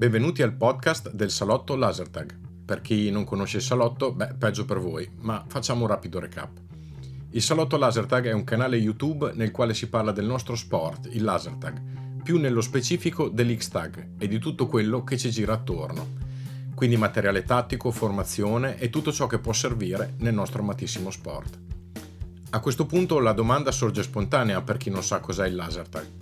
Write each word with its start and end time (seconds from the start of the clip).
Benvenuti 0.00 0.40
al 0.40 0.54
podcast 0.54 1.10
del 1.10 1.30
salotto 1.30 1.76
Lasertag. 1.76 2.34
Per 2.64 2.80
chi 2.80 3.10
non 3.10 3.24
conosce 3.24 3.58
il 3.58 3.62
salotto, 3.62 4.14
beh, 4.14 4.32
peggio 4.38 4.64
per 4.64 4.78
voi, 4.78 5.06
ma 5.18 5.44
facciamo 5.46 5.82
un 5.82 5.88
rapido 5.88 6.18
recap. 6.18 6.58
Il 7.32 7.42
salotto 7.42 7.76
Lasertag 7.76 8.24
è 8.24 8.32
un 8.32 8.44
canale 8.44 8.78
YouTube 8.78 9.32
nel 9.34 9.50
quale 9.50 9.74
si 9.74 9.90
parla 9.90 10.10
del 10.10 10.24
nostro 10.24 10.54
sport, 10.54 11.10
il 11.12 11.22
Lasertag, 11.22 12.22
più 12.22 12.38
nello 12.38 12.62
specifico 12.62 13.28
dell'X-Tag 13.28 14.12
e 14.16 14.26
di 14.26 14.38
tutto 14.38 14.66
quello 14.68 15.04
che 15.04 15.18
ci 15.18 15.28
gira 15.28 15.52
attorno. 15.52 16.16
Quindi 16.74 16.96
materiale 16.96 17.42
tattico, 17.42 17.90
formazione 17.90 18.78
e 18.78 18.88
tutto 18.88 19.12
ciò 19.12 19.26
che 19.26 19.38
può 19.38 19.52
servire 19.52 20.14
nel 20.20 20.32
nostro 20.32 20.62
amatissimo 20.62 21.10
sport. 21.10 21.58
A 22.48 22.60
questo 22.60 22.86
punto 22.86 23.18
la 23.18 23.32
domanda 23.32 23.70
sorge 23.70 24.02
spontanea 24.02 24.62
per 24.62 24.78
chi 24.78 24.88
non 24.88 25.02
sa 25.02 25.20
cos'è 25.20 25.46
il 25.46 25.56
Lasertag 25.56 26.19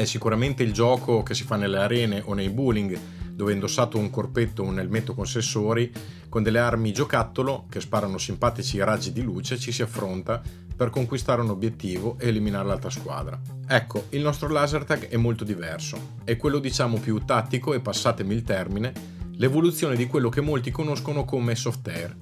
è 0.00 0.06
sicuramente 0.06 0.62
il 0.62 0.72
gioco 0.72 1.22
che 1.22 1.34
si 1.34 1.44
fa 1.44 1.56
nelle 1.56 1.76
arene 1.76 2.22
o 2.24 2.32
nei 2.32 2.48
bowling, 2.48 2.98
dove 3.34 3.52
indossato 3.52 3.98
un 3.98 4.08
corpetto 4.08 4.62
o 4.62 4.66
un 4.66 4.78
elmetto 4.78 5.14
con 5.14 5.26
sensori, 5.26 5.92
con 6.30 6.42
delle 6.42 6.58
armi 6.58 6.90
giocattolo 6.90 7.66
che 7.68 7.82
sparano 7.82 8.16
simpatici 8.16 8.78
raggi 8.78 9.12
di 9.12 9.20
luce, 9.20 9.58
ci 9.58 9.72
si 9.72 9.82
affronta 9.82 10.40
per 10.74 10.88
conquistare 10.88 11.42
un 11.42 11.50
obiettivo 11.50 12.16
e 12.18 12.28
eliminare 12.28 12.66
l'altra 12.66 12.88
squadra. 12.88 13.38
Ecco, 13.66 14.06
il 14.10 14.22
nostro 14.22 14.48
laser 14.48 14.84
tag 14.84 15.08
è 15.08 15.18
molto 15.18 15.44
diverso, 15.44 16.14
è 16.24 16.34
quello 16.38 16.60
diciamo 16.60 16.98
più 16.98 17.22
tattico 17.26 17.74
e 17.74 17.80
passatemi 17.80 18.32
il 18.32 18.42
termine, 18.42 18.92
l'evoluzione 19.32 19.96
di 19.96 20.06
quello 20.06 20.30
che 20.30 20.40
molti 20.40 20.70
conoscono 20.70 21.26
come 21.26 21.54
soft 21.56 21.86
air. 21.88 22.16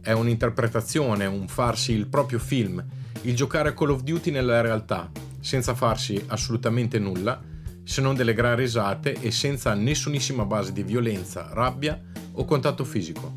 È 0.00 0.12
un'interpretazione, 0.12 1.26
un 1.26 1.48
farsi 1.48 1.92
il 1.92 2.06
proprio 2.06 2.38
film, 2.38 2.82
il 3.22 3.36
giocare 3.36 3.74
Call 3.74 3.90
of 3.90 4.02
Duty 4.02 4.30
nella 4.30 4.60
realtà, 4.60 5.10
senza 5.40 5.74
farsi 5.74 6.22
assolutamente 6.28 6.98
nulla 6.98 7.40
se 7.82 8.00
non 8.00 8.14
delle 8.14 8.34
gran 8.34 8.56
risate 8.56 9.14
e 9.20 9.30
senza 9.30 9.74
nessunissima 9.74 10.44
base 10.44 10.72
di 10.72 10.82
violenza, 10.82 11.48
rabbia 11.52 12.00
o 12.32 12.44
contatto 12.44 12.84
fisico, 12.84 13.34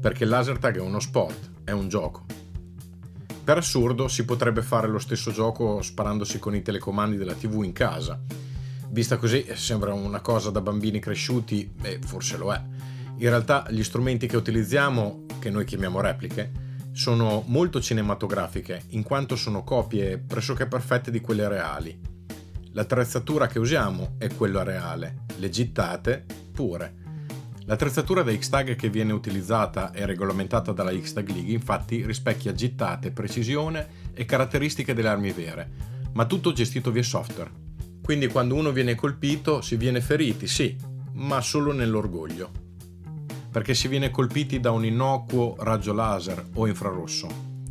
perché 0.00 0.24
il 0.24 0.30
laser 0.30 0.58
tag 0.58 0.76
è 0.76 0.80
uno 0.80 1.00
sport, 1.00 1.50
è 1.64 1.70
un 1.70 1.88
gioco. 1.88 2.26
Per 3.42 3.56
assurdo 3.56 4.08
si 4.08 4.24
potrebbe 4.24 4.62
fare 4.62 4.88
lo 4.88 4.98
stesso 4.98 5.30
gioco 5.30 5.80
sparandosi 5.80 6.38
con 6.38 6.54
i 6.54 6.62
telecomandi 6.62 7.16
della 7.16 7.34
TV 7.34 7.62
in 7.62 7.72
casa. 7.72 8.20
Vista 8.90 9.16
così 9.16 9.46
sembra 9.54 9.92
una 9.92 10.20
cosa 10.20 10.50
da 10.50 10.60
bambini 10.60 10.98
cresciuti 10.98 11.72
e 11.82 11.98
forse 12.04 12.36
lo 12.36 12.52
è. 12.52 12.62
In 13.16 13.28
realtà 13.28 13.66
gli 13.70 13.82
strumenti 13.82 14.26
che 14.26 14.36
utilizziamo, 14.36 15.24
che 15.38 15.50
noi 15.50 15.64
chiamiamo 15.64 16.00
repliche, 16.00 16.52
sono 16.94 17.42
molto 17.48 17.80
cinematografiche 17.80 18.84
in 18.90 19.02
quanto 19.02 19.34
sono 19.34 19.64
copie 19.64 20.16
pressoché 20.16 20.66
perfette 20.66 21.10
di 21.10 21.20
quelle 21.20 21.48
reali. 21.48 21.98
L'attrezzatura 22.70 23.48
che 23.48 23.58
usiamo 23.58 24.14
è 24.16 24.32
quella 24.32 24.62
reale, 24.62 25.24
le 25.38 25.50
gittate 25.50 26.24
pure. 26.52 27.02
L'attrezzatura 27.64 28.22
da 28.22 28.32
X-Tag 28.32 28.76
che 28.76 28.90
viene 28.90 29.12
utilizzata 29.12 29.92
e 29.92 30.06
regolamentata 30.06 30.70
dalla 30.70 30.96
X-Tag 30.96 31.28
League 31.30 31.52
infatti 31.52 32.06
rispecchia 32.06 32.52
gittate, 32.52 33.10
precisione 33.10 34.12
e 34.14 34.24
caratteristiche 34.24 34.94
delle 34.94 35.08
armi 35.08 35.32
vere, 35.32 35.70
ma 36.12 36.26
tutto 36.26 36.52
gestito 36.52 36.92
via 36.92 37.02
software. 37.02 37.50
Quindi 38.04 38.28
quando 38.28 38.54
uno 38.54 38.70
viene 38.70 38.94
colpito 38.94 39.62
si 39.62 39.74
viene 39.76 40.00
feriti, 40.00 40.46
sì, 40.46 40.76
ma 41.14 41.40
solo 41.40 41.72
nell'orgoglio 41.72 42.63
perché 43.54 43.72
si 43.72 43.86
viene 43.86 44.10
colpiti 44.10 44.58
da 44.58 44.72
un 44.72 44.84
innocuo 44.84 45.54
raggio 45.60 45.92
laser 45.92 46.44
o 46.54 46.66
infrarosso. 46.66 47.28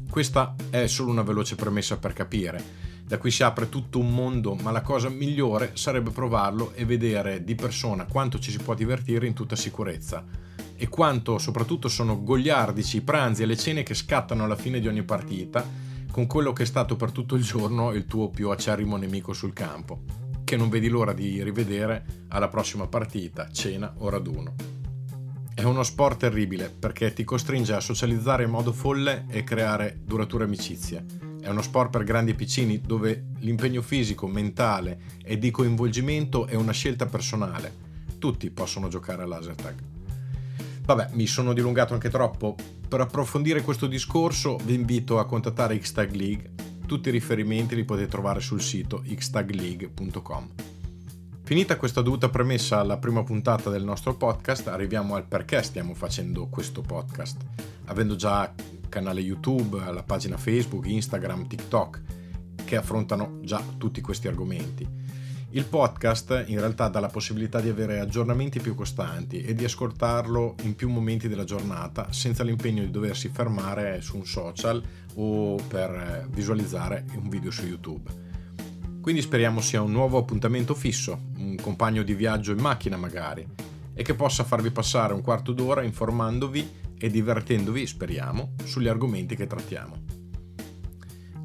Questa 0.09 0.55
è 0.69 0.87
solo 0.87 1.11
una 1.11 1.23
veloce 1.23 1.55
premessa 1.55 1.97
per 1.97 2.13
capire. 2.13 2.63
Da 3.03 3.17
qui 3.17 3.29
si 3.29 3.43
apre 3.43 3.67
tutto 3.67 3.99
un 3.99 4.13
mondo, 4.13 4.55
ma 4.55 4.71
la 4.71 4.81
cosa 4.81 5.09
migliore 5.09 5.71
sarebbe 5.73 6.11
provarlo 6.11 6.71
e 6.73 6.85
vedere 6.85 7.43
di 7.43 7.55
persona 7.55 8.05
quanto 8.05 8.39
ci 8.39 8.49
si 8.49 8.59
può 8.59 8.75
divertire 8.75 9.27
in 9.27 9.33
tutta 9.33 9.57
sicurezza 9.57 10.23
e 10.73 10.87
quanto 10.87 11.37
soprattutto 11.37 11.89
sono 11.89 12.23
gogliardici 12.23 12.95
i 12.95 13.01
pranzi 13.01 13.43
e 13.43 13.45
le 13.45 13.57
cene 13.57 13.83
che 13.83 13.93
scattano 13.93 14.45
alla 14.45 14.55
fine 14.55 14.79
di 14.79 14.87
ogni 14.87 15.03
partita 15.03 15.69
con 16.09 16.27
quello 16.27 16.53
che 16.53 16.63
è 16.63 16.65
stato 16.65 16.95
per 16.95 17.11
tutto 17.11 17.35
il 17.35 17.43
giorno 17.43 17.91
il 17.91 18.05
tuo 18.05 18.29
più 18.29 18.51
acerrimo 18.51 18.95
nemico 18.95 19.33
sul 19.33 19.51
campo, 19.51 19.99
che 20.45 20.55
non 20.55 20.69
vedi 20.69 20.87
l'ora 20.87 21.11
di 21.11 21.43
rivedere 21.43 22.05
alla 22.29 22.47
prossima 22.47 22.87
partita, 22.87 23.51
cena 23.51 23.93
o 23.97 24.07
raduno. 24.07 24.82
È 25.55 25.61
uno 25.61 25.83
sport 25.83 26.17
terribile 26.17 26.69
perché 26.69 27.13
ti 27.13 27.23
costringe 27.23 27.73
a 27.73 27.79
socializzare 27.79 28.43
in 28.43 28.49
modo 28.49 28.73
folle 28.73 29.25
e 29.29 29.43
creare 29.43 29.99
durature 30.03 30.45
amicizie. 30.45 31.05
È 31.39 31.47
uno 31.47 31.61
sport 31.61 31.91
per 31.91 32.03
grandi 32.03 32.31
e 32.31 32.33
piccini 32.33 32.81
dove 32.81 33.27
l'impegno 33.39 33.83
fisico, 33.83 34.25
mentale 34.25 34.99
e 35.23 35.37
di 35.37 35.51
coinvolgimento 35.51 36.47
è 36.47 36.55
una 36.55 36.71
scelta 36.71 37.05
personale. 37.05 37.71
Tutti 38.17 38.49
possono 38.49 38.87
giocare 38.87 39.21
a 39.21 39.27
laser 39.27 39.53
tag. 39.53 39.75
Vabbè, 40.85 41.09
mi 41.11 41.27
sono 41.27 41.53
dilungato 41.53 41.93
anche 41.93 42.09
troppo. 42.09 42.55
Per 42.87 42.99
approfondire 42.99 43.61
questo 43.61 43.85
discorso 43.85 44.57
vi 44.63 44.73
invito 44.73 45.19
a 45.19 45.25
contattare 45.25 45.77
Xtag 45.77 46.13
League. 46.15 46.51
Tutti 46.87 47.09
i 47.09 47.11
riferimenti 47.11 47.75
li 47.75 47.85
potete 47.85 48.09
trovare 48.09 48.39
sul 48.39 48.59
sito 48.59 49.03
xtagleague.com. 49.07 50.72
Finita 51.45 51.75
questa 51.75 52.01
dovuta 52.01 52.29
premessa 52.29 52.79
alla 52.79 52.97
prima 52.97 53.21
puntata 53.21 53.69
del 53.69 53.83
nostro 53.83 54.15
podcast, 54.15 54.69
arriviamo 54.69 55.15
al 55.15 55.25
perché 55.25 55.61
stiamo 55.61 55.93
facendo 55.93 56.47
questo 56.47 56.81
podcast. 56.81 57.41
Avendo 57.85 58.15
già 58.15 58.53
canale 58.87 59.19
YouTube, 59.19 59.77
la 59.91 60.03
pagina 60.03 60.37
Facebook, 60.37 60.85
Instagram, 60.87 61.45
TikTok, 61.45 62.01
che 62.63 62.77
affrontano 62.77 63.39
già 63.41 63.61
tutti 63.77 63.99
questi 63.99 64.29
argomenti. 64.29 64.87
Il 65.49 65.65
podcast 65.65 66.45
in 66.47 66.59
realtà 66.59 66.87
dà 66.87 67.01
la 67.01 67.09
possibilità 67.09 67.59
di 67.59 67.67
avere 67.67 67.99
aggiornamenti 67.99 68.61
più 68.61 68.73
costanti 68.73 69.41
e 69.41 69.53
di 69.53 69.65
ascoltarlo 69.65 70.55
in 70.63 70.75
più 70.75 70.89
momenti 70.89 71.27
della 71.27 71.43
giornata 71.43 72.07
senza 72.13 72.43
l'impegno 72.43 72.83
di 72.83 72.89
doversi 72.89 73.27
fermare 73.27 73.99
su 73.99 74.15
un 74.15 74.25
social 74.25 74.81
o 75.15 75.55
per 75.67 76.25
visualizzare 76.31 77.03
un 77.15 77.27
video 77.27 77.51
su 77.51 77.65
YouTube. 77.65 78.22
Quindi 79.03 79.21
speriamo 79.21 79.59
sia 79.59 79.81
un 79.81 79.91
nuovo 79.91 80.17
appuntamento 80.17 80.73
fisso, 80.73 81.23
un 81.35 81.57
compagno 81.61 82.03
di 82.03 82.13
viaggio 82.13 82.53
in 82.53 82.59
macchina 82.59 82.95
magari, 82.95 83.45
e 83.93 84.01
che 84.01 84.13
possa 84.13 84.45
farvi 84.45 84.71
passare 84.71 85.13
un 85.13 85.21
quarto 85.21 85.51
d'ora 85.51 85.83
informandovi 85.83 86.69
e 86.97 87.09
divertendovi, 87.09 87.85
speriamo, 87.85 88.53
sugli 88.63 88.87
argomenti 88.87 89.35
che 89.35 89.45
trattiamo. 89.45 90.03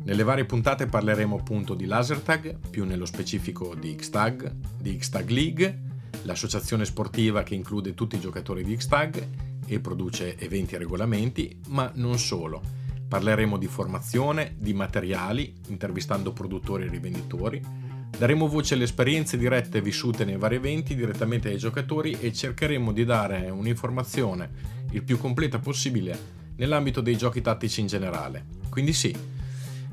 Nelle 0.05 0.23
varie 0.23 0.45
puntate 0.45 0.87
parleremo 0.87 1.37
appunto 1.37 1.75
di 1.75 1.87
Lasertag, 1.87 2.61
più 2.71 2.85
nello 2.85 3.07
specifico 3.07 3.75
di 3.75 3.93
Xtag, 3.97 4.55
di 4.81 4.97
Xtag 4.97 5.29
League, 5.29 5.83
l'associazione 6.23 6.85
sportiva 6.85 7.43
che 7.43 7.57
include 7.57 7.93
tutti 7.95 8.15
i 8.15 8.21
giocatori 8.21 8.63
di 8.63 8.77
Xtag 8.77 9.29
e 9.67 9.81
produce 9.81 10.39
eventi 10.39 10.77
e 10.77 10.79
regolamenti, 10.79 11.61
ma 11.71 11.91
non 11.97 12.21
solo 12.21 12.63
Parleremo 13.09 13.57
di 13.57 13.67
formazione, 13.67 14.55
di 14.59 14.75
materiali, 14.75 15.55
intervistando 15.69 16.33
produttori 16.33 16.85
e 16.85 16.91
rivenditori. 16.91 17.61
Daremo 18.17 18.49
voce 18.49 18.75
alle 18.75 18.85
esperienze 18.85 19.39
dirette 19.39 19.81
vissute 19.81 20.25
nei 20.25 20.37
vari 20.37 20.57
eventi 20.57 20.95
direttamente 20.95 21.49
ai 21.49 21.57
giocatori 21.57 22.19
e 22.21 22.33
cercheremo 22.33 22.93
di 22.93 23.05
dare 23.05 23.49
un'informazione 23.49 24.77
il 24.91 25.03
più 25.03 25.19
completa 25.19 25.59
possibile 25.59 26.37
nell'ambito 26.57 27.01
dei 27.01 27.17
giochi 27.17 27.41
tattici 27.41 27.81
in 27.81 27.87
generale. 27.87 28.45
Quindi 28.69 28.93
sì, 28.93 29.17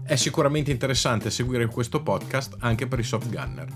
è 0.03 0.15
sicuramente 0.15 0.71
interessante 0.71 1.29
seguire 1.29 1.67
questo 1.67 2.03
podcast 2.03 2.57
anche 2.59 2.87
per 2.87 2.99
i 2.99 3.03
soft 3.03 3.29
gunner. 3.29 3.67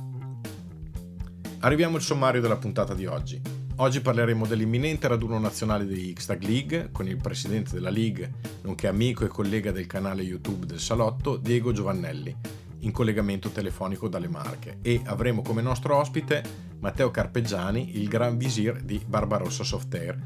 Arriviamo 1.59 1.95
al 1.95 2.01
sommario 2.01 2.41
della 2.41 2.57
puntata 2.57 2.93
di 2.93 3.05
oggi. 3.05 3.41
Oggi 3.81 4.01
parleremo 4.01 4.45
dell'imminente 4.45 5.07
raduno 5.07 5.39
nazionale 5.39 5.85
di 5.85 6.11
Xtag 6.11 6.43
League 6.43 6.89
con 6.91 7.07
il 7.07 7.15
presidente 7.15 7.71
della 7.71 7.89
League, 7.89 8.29
nonché 8.63 8.87
amico 8.87 9.23
e 9.23 9.29
collega 9.29 9.71
del 9.71 9.87
canale 9.87 10.21
YouTube 10.21 10.65
del 10.65 10.81
Salotto, 10.81 11.37
Diego 11.37 11.71
Giovannelli, 11.71 12.35
in 12.79 12.91
collegamento 12.91 13.51
telefonico 13.51 14.09
dalle 14.09 14.27
Marche 14.27 14.79
e 14.81 14.99
avremo 15.05 15.41
come 15.41 15.61
nostro 15.61 15.95
ospite 15.95 16.43
Matteo 16.79 17.09
Carpeggiani, 17.09 17.97
il 18.01 18.09
Gran 18.09 18.37
Visir 18.37 18.81
di 18.81 19.01
Barbarossa 19.07 19.63
Software, 19.63 20.19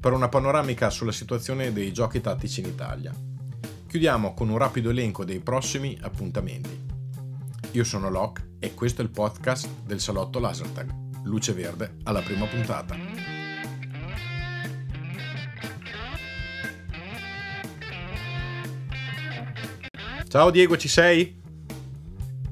per 0.00 0.12
una 0.12 0.28
panoramica 0.28 0.90
sulla 0.90 1.12
situazione 1.12 1.72
dei 1.72 1.92
giochi 1.92 2.20
tattici 2.20 2.62
in 2.62 2.66
Italia. 2.66 3.14
Chiudiamo 3.86 4.34
con 4.34 4.48
un 4.48 4.58
rapido 4.58 4.90
elenco 4.90 5.24
dei 5.24 5.38
prossimi 5.38 5.96
appuntamenti. 6.00 6.86
Io 7.70 7.84
sono 7.84 8.10
Locke 8.10 8.56
e 8.58 8.74
questo 8.74 9.02
è 9.02 9.04
il 9.04 9.10
podcast 9.10 9.68
del 9.84 10.00
Salotto 10.00 10.40
Lasertag 10.40 11.06
luce 11.28 11.52
verde 11.52 11.96
alla 12.04 12.20
prima 12.20 12.46
puntata. 12.46 12.96
Ciao 20.28 20.50
Diego, 20.50 20.76
ci 20.76 20.88
sei? 20.88 21.40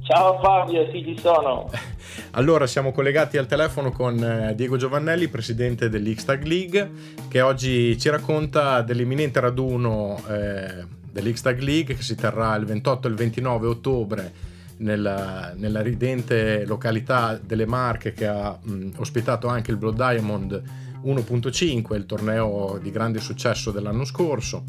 Ciao 0.02 0.38
Fabio, 0.40 0.88
sì 0.92 1.02
ci 1.04 1.18
sono. 1.18 1.70
Allora, 2.36 2.66
siamo 2.66 2.92
collegati 2.92 3.38
al 3.38 3.46
telefono 3.46 3.90
con 3.90 4.22
eh, 4.22 4.54
Diego 4.54 4.76
Giovannelli, 4.76 5.28
presidente 5.28 5.88
dell'Xtag 5.88 6.44
League, 6.44 6.90
che 7.28 7.40
oggi 7.40 7.98
ci 7.98 8.10
racconta 8.10 8.82
dell'imminente 8.82 9.40
raduno 9.40 10.22
eh, 10.28 10.84
dell'Xtag 11.10 11.60
League 11.60 11.94
che 11.94 12.02
si 12.02 12.14
terrà 12.14 12.54
il 12.56 12.66
28 12.66 13.06
e 13.06 13.10
il 13.10 13.16
29 13.16 13.66
ottobre 13.66 14.32
nella, 14.78 15.52
nella 15.56 15.80
ridente 15.80 16.64
località 16.66 17.38
delle 17.42 17.66
Marche 17.66 18.12
che 18.12 18.26
ha 18.26 18.58
mh, 18.60 18.90
ospitato 18.96 19.48
anche 19.48 19.70
il 19.70 19.76
Blood 19.76 19.96
Diamond 19.96 20.62
1.5, 21.04 21.94
il 21.94 22.06
torneo 22.06 22.78
di 22.82 22.90
grande 22.90 23.20
successo 23.20 23.70
dell'anno 23.70 24.04
scorso. 24.04 24.64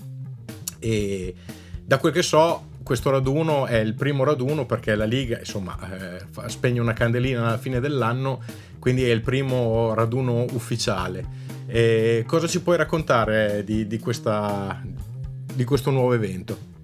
E 0.79 1.33
da 1.83 1.97
quel 1.97 2.13
che 2.13 2.21
so, 2.21 2.75
questo 2.83 3.09
raduno 3.09 3.65
è 3.65 3.77
il 3.77 3.95
primo 3.95 4.23
raduno 4.23 4.65
perché 4.65 4.95
la 4.95 5.05
Liga 5.05 5.39
insomma 5.39 5.77
eh, 5.91 6.49
spegne 6.49 6.79
una 6.79 6.93
candelina 6.93 7.47
alla 7.47 7.57
fine 7.57 7.79
dell'anno, 7.79 8.41
quindi 8.79 9.03
è 9.03 9.11
il 9.11 9.21
primo 9.21 9.93
raduno 9.93 10.45
ufficiale. 10.51 11.45
E 11.65 12.23
cosa 12.25 12.47
ci 12.47 12.61
puoi 12.61 12.77
raccontare 12.77 13.63
di, 13.65 13.87
di, 13.87 13.99
questa, 13.99 14.81
di 15.53 15.63
questo 15.65 15.91
nuovo 15.91 16.13
evento? 16.13 16.76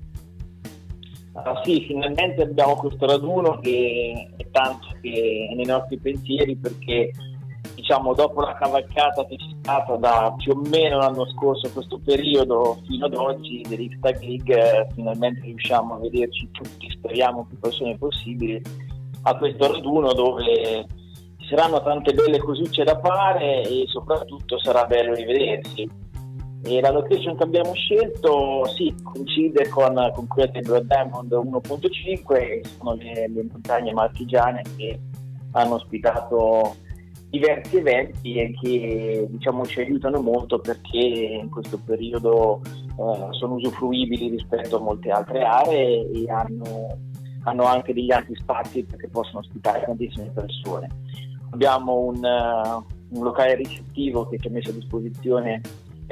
Ah, 1.45 1.61
sì, 1.61 1.81
finalmente 1.87 2.43
abbiamo 2.43 2.75
questo 2.75 3.05
raduno 3.05 3.59
che 3.59 4.29
è 4.37 4.49
tanto 4.49 4.87
che 5.01 5.49
è 5.51 5.53
nei 5.53 5.65
nostri 5.65 5.97
pensieri 5.97 6.55
perché 6.55 7.11
diciamo 7.75 8.13
dopo 8.13 8.39
la 8.41 8.53
cavalcata 8.53 9.25
che 9.25 9.35
c'è 9.35 9.49
stata 9.59 9.97
da 9.97 10.33
più 10.37 10.53
o 10.53 10.61
meno 10.69 10.99
l'anno 10.99 11.27
scorso 11.31 11.69
questo 11.71 11.99
periodo 11.99 12.81
fino 12.85 13.07
ad 13.07 13.15
oggi 13.15 13.61
dell'Xtag 13.67 14.21
League 14.21 14.55
eh, 14.55 14.87
finalmente 14.93 15.41
riusciamo 15.41 15.95
a 15.95 15.99
vederci 15.99 16.49
tutti, 16.51 16.89
speriamo 16.89 17.45
più 17.45 17.59
persone 17.59 17.97
possibili 17.97 18.61
a 19.23 19.35
questo 19.35 19.69
raduno 19.69 20.13
dove 20.13 20.85
ci 21.39 21.47
saranno 21.49 21.81
tante 21.83 22.13
belle 22.13 22.39
cosucce 22.39 22.85
da 22.85 22.97
fare 23.03 23.63
e 23.63 23.83
soprattutto 23.87 24.57
sarà 24.59 24.85
bello 24.85 25.13
rivedersi 25.13 26.02
e 26.65 26.79
la 26.79 26.91
location 26.91 27.35
che 27.35 27.43
abbiamo 27.43 27.73
scelto 27.73 28.65
sì, 28.75 28.93
coincide 29.03 29.67
con, 29.67 29.93
con 30.13 30.27
quella 30.27 30.49
del 30.51 30.61
Blood 30.61 30.85
Diamond 30.85 31.31
1.5, 31.31 32.61
sono 32.77 32.93
le, 32.95 33.27
le 33.27 33.45
montagne 33.51 33.91
marchigiane 33.91 34.61
che 34.77 34.99
hanno 35.51 35.75
ospitato 35.75 36.75
diversi 37.29 37.77
eventi 37.77 38.35
e 38.35 38.53
che 38.61 39.27
diciamo, 39.29 39.65
ci 39.65 39.81
aiutano 39.81 40.21
molto 40.21 40.59
perché 40.59 40.97
in 40.97 41.49
questo 41.49 41.79
periodo 41.83 42.61
eh, 42.63 43.27
sono 43.31 43.55
usufruibili 43.55 44.29
rispetto 44.29 44.77
a 44.77 44.81
molte 44.81 45.09
altre 45.09 45.43
aree 45.43 46.11
e 46.11 46.29
hanno, 46.31 46.97
hanno 47.43 47.63
anche 47.63 47.93
degli 47.93 48.11
altri 48.11 48.35
spazi 48.35 48.83
perché 48.83 49.09
possono 49.09 49.39
ospitare 49.39 49.83
tantissime 49.83 50.29
persone. 50.33 50.87
Abbiamo 51.49 51.97
un, 51.99 52.17
uh, 52.17 53.17
un 53.17 53.23
locale 53.23 53.55
ricettivo 53.55 54.27
che 54.27 54.37
ci 54.37 54.47
ha 54.47 54.51
messo 54.51 54.69
a 54.69 54.73
disposizione 54.73 55.61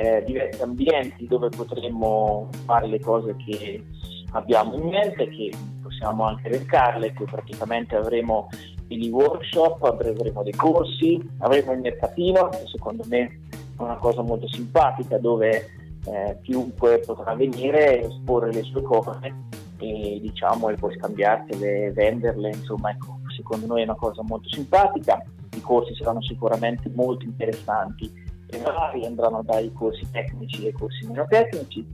eh, 0.02 0.24
diversi 0.26 0.62
ambienti 0.64 1.28
dove 1.28 1.50
potremmo 1.50 2.50
fare 2.66 2.88
le 2.88 3.00
cose 3.00 3.36
che 3.36 3.84
abbiamo 4.32 4.74
in 4.76 4.88
mente, 4.88 5.30
che 5.30 5.52
possiamo 5.82 6.26
anche 6.26 6.48
elencarle, 6.48 7.14
che 7.14 7.24
praticamente 7.26 7.96
avremo 7.96 8.48
degli 8.88 9.10
workshop, 9.10 9.84
avremo 9.84 10.42
dei 10.44 10.54
corsi, 10.54 11.22
avremo 11.40 11.74
il 11.74 11.82
mercatino, 11.82 12.50
che 12.50 12.64
secondo 12.66 13.04
me 13.08 13.20
è 13.78 13.82
una 13.82 13.98
cosa 13.98 14.22
molto 14.22 14.48
simpatica 14.48 15.18
dove 15.20 15.70
eh, 16.06 16.38
chiunque 16.42 17.00
potrà 17.06 17.36
venire, 17.36 18.02
esporre 18.02 18.52
le 18.52 18.64
sue 18.64 18.82
cose 18.82 19.34
e 19.78 20.20
diciamo 20.20 20.70
e 20.70 20.76
poi 20.76 20.96
scambiarsele, 20.98 21.92
venderle, 21.92 22.50
insomma 22.50 22.90
ecco, 22.90 23.20
secondo 23.36 23.68
noi 23.68 23.82
è 23.82 23.84
una 23.84 23.96
cosa 23.96 24.24
molto 24.24 24.50
simpatica, 24.50 25.24
i 25.56 25.62
corsi 25.62 25.94
saranno 25.96 26.22
sicuramente 26.22 26.90
molto 26.94 27.26
interessanti 27.26 28.21
vari, 28.60 29.06
andranno 29.06 29.42
dai 29.44 29.72
corsi 29.74 30.08
tecnici 30.12 30.66
ai 30.66 30.72
corsi 30.72 31.06
meno 31.08 31.26
tecnici. 31.28 31.86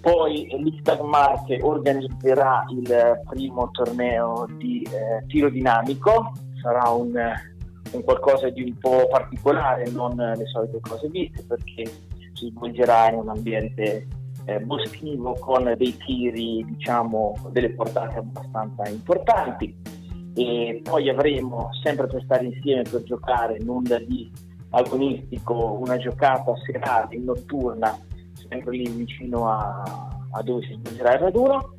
Poi 0.00 0.48
l'Ictag 0.58 1.00
Marche 1.00 1.60
organizzerà 1.62 2.64
il 2.70 3.22
primo 3.26 3.70
torneo 3.70 4.46
di 4.58 4.82
eh, 4.82 5.26
tiro 5.26 5.48
dinamico, 5.48 6.32
sarà 6.60 6.90
un, 6.90 7.14
un, 7.92 8.04
qualcosa 8.04 8.50
di 8.50 8.62
un 8.62 8.76
po' 8.78 9.06
particolare, 9.08 9.90
non 9.90 10.14
le 10.14 10.46
solite 10.52 10.80
cose 10.80 11.08
viste, 11.08 11.42
perché 11.44 11.84
si 12.34 12.50
svolgerà 12.50 13.10
in 13.10 13.16
un 13.16 13.28
ambiente 13.30 14.06
eh, 14.44 14.60
boschivo 14.60 15.36
con 15.40 15.72
dei 15.76 15.96
tiri, 15.96 16.64
diciamo, 16.68 17.34
delle 17.50 17.70
portate 17.70 18.18
abbastanza 18.18 18.88
importanti. 18.88 19.74
E 20.34 20.80
poi 20.82 21.08
avremo 21.08 21.70
sempre 21.82 22.08
per 22.08 22.22
stare 22.24 22.44
insieme 22.44 22.82
per 22.82 23.04
giocare 23.04 23.58
nulla 23.60 23.98
di 24.00 24.30
agonistico, 24.74 25.78
una 25.80 25.96
giocata 25.96 26.52
serale, 26.64 27.18
notturna, 27.18 27.96
sempre 28.48 28.76
lì 28.76 28.88
vicino 28.88 29.48
a, 29.48 29.82
a 30.30 30.42
dove 30.42 30.66
si 30.66 30.78
svolgerà 30.78 31.14
il 31.14 31.20
raduno 31.20 31.74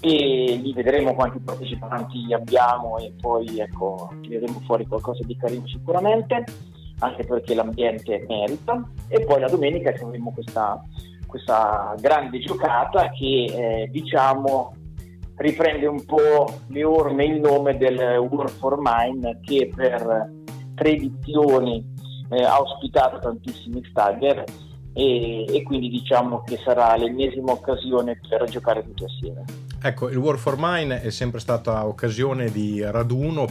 e 0.00 0.60
lì 0.62 0.72
vedremo 0.72 1.14
quanti 1.14 1.38
partecipanti 1.38 2.32
abbiamo 2.32 2.98
e 2.98 3.12
poi 3.18 3.58
ecco, 3.58 4.12
tireremo 4.20 4.60
fuori 4.66 4.86
qualcosa 4.86 5.24
di 5.24 5.36
carino 5.36 5.66
sicuramente, 5.66 6.44
anche 7.00 7.24
perché 7.24 7.54
l'ambiente 7.54 8.24
merita. 8.28 8.88
E 9.08 9.24
poi 9.24 9.40
la 9.40 9.48
domenica 9.48 9.90
avremo 9.90 10.32
questa, 10.32 10.82
questa 11.26 11.94
grande 11.98 12.38
giocata 12.40 13.10
che 13.10 13.44
eh, 13.44 13.88
diciamo 13.90 14.74
riprende 15.36 15.86
un 15.86 16.04
po' 16.04 16.60
le 16.68 16.84
orme 16.84 17.24
il 17.24 17.40
nome 17.40 17.76
del 17.76 17.98
World 17.98 18.50
for 18.50 18.78
Mine 18.80 19.40
che 19.42 19.70
per 19.74 20.32
tre 20.74 20.90
edizioni 20.90 21.94
eh, 22.30 22.42
ha 22.42 22.60
ospitato 22.60 23.18
tantissimi 23.18 23.82
stagger 23.88 24.44
e, 24.92 25.44
e, 25.44 25.62
quindi 25.62 25.88
diciamo 25.90 26.42
che 26.42 26.58
sarà 26.64 26.96
l'ennesima 26.96 27.52
occasione 27.52 28.18
per 28.28 28.48
giocare 28.48 28.82
tutti 28.82 29.04
assieme. 29.04 29.44
Ecco, 29.82 30.08
il 30.08 30.16
War 30.16 30.38
for 30.38 30.56
Mine 30.58 31.02
è 31.02 31.10
sempre 31.10 31.38
stata 31.38 31.86
occasione 31.86 32.50
di 32.50 32.82
raduno, 32.82 33.46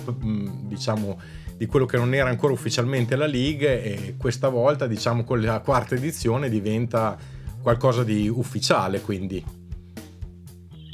diciamo, 0.64 1.20
di 1.56 1.68
quello 1.68 1.86
che 1.86 1.98
non 1.98 2.14
era 2.14 2.30
ancora 2.30 2.52
ufficialmente 2.52 3.16
la 3.16 3.28
League 3.28 3.84
e 3.84 4.16
questa 4.18 4.50
volta, 4.50 4.88
diciamo, 4.88 5.24
con 5.24 5.40
la 5.40 5.60
quarta 5.60 5.96
edizione 5.96 6.50
diventa 6.50 7.16
qualcosa 7.62 8.04
di 8.04 8.28
ufficiale, 8.28 9.02
quindi. 9.02 9.44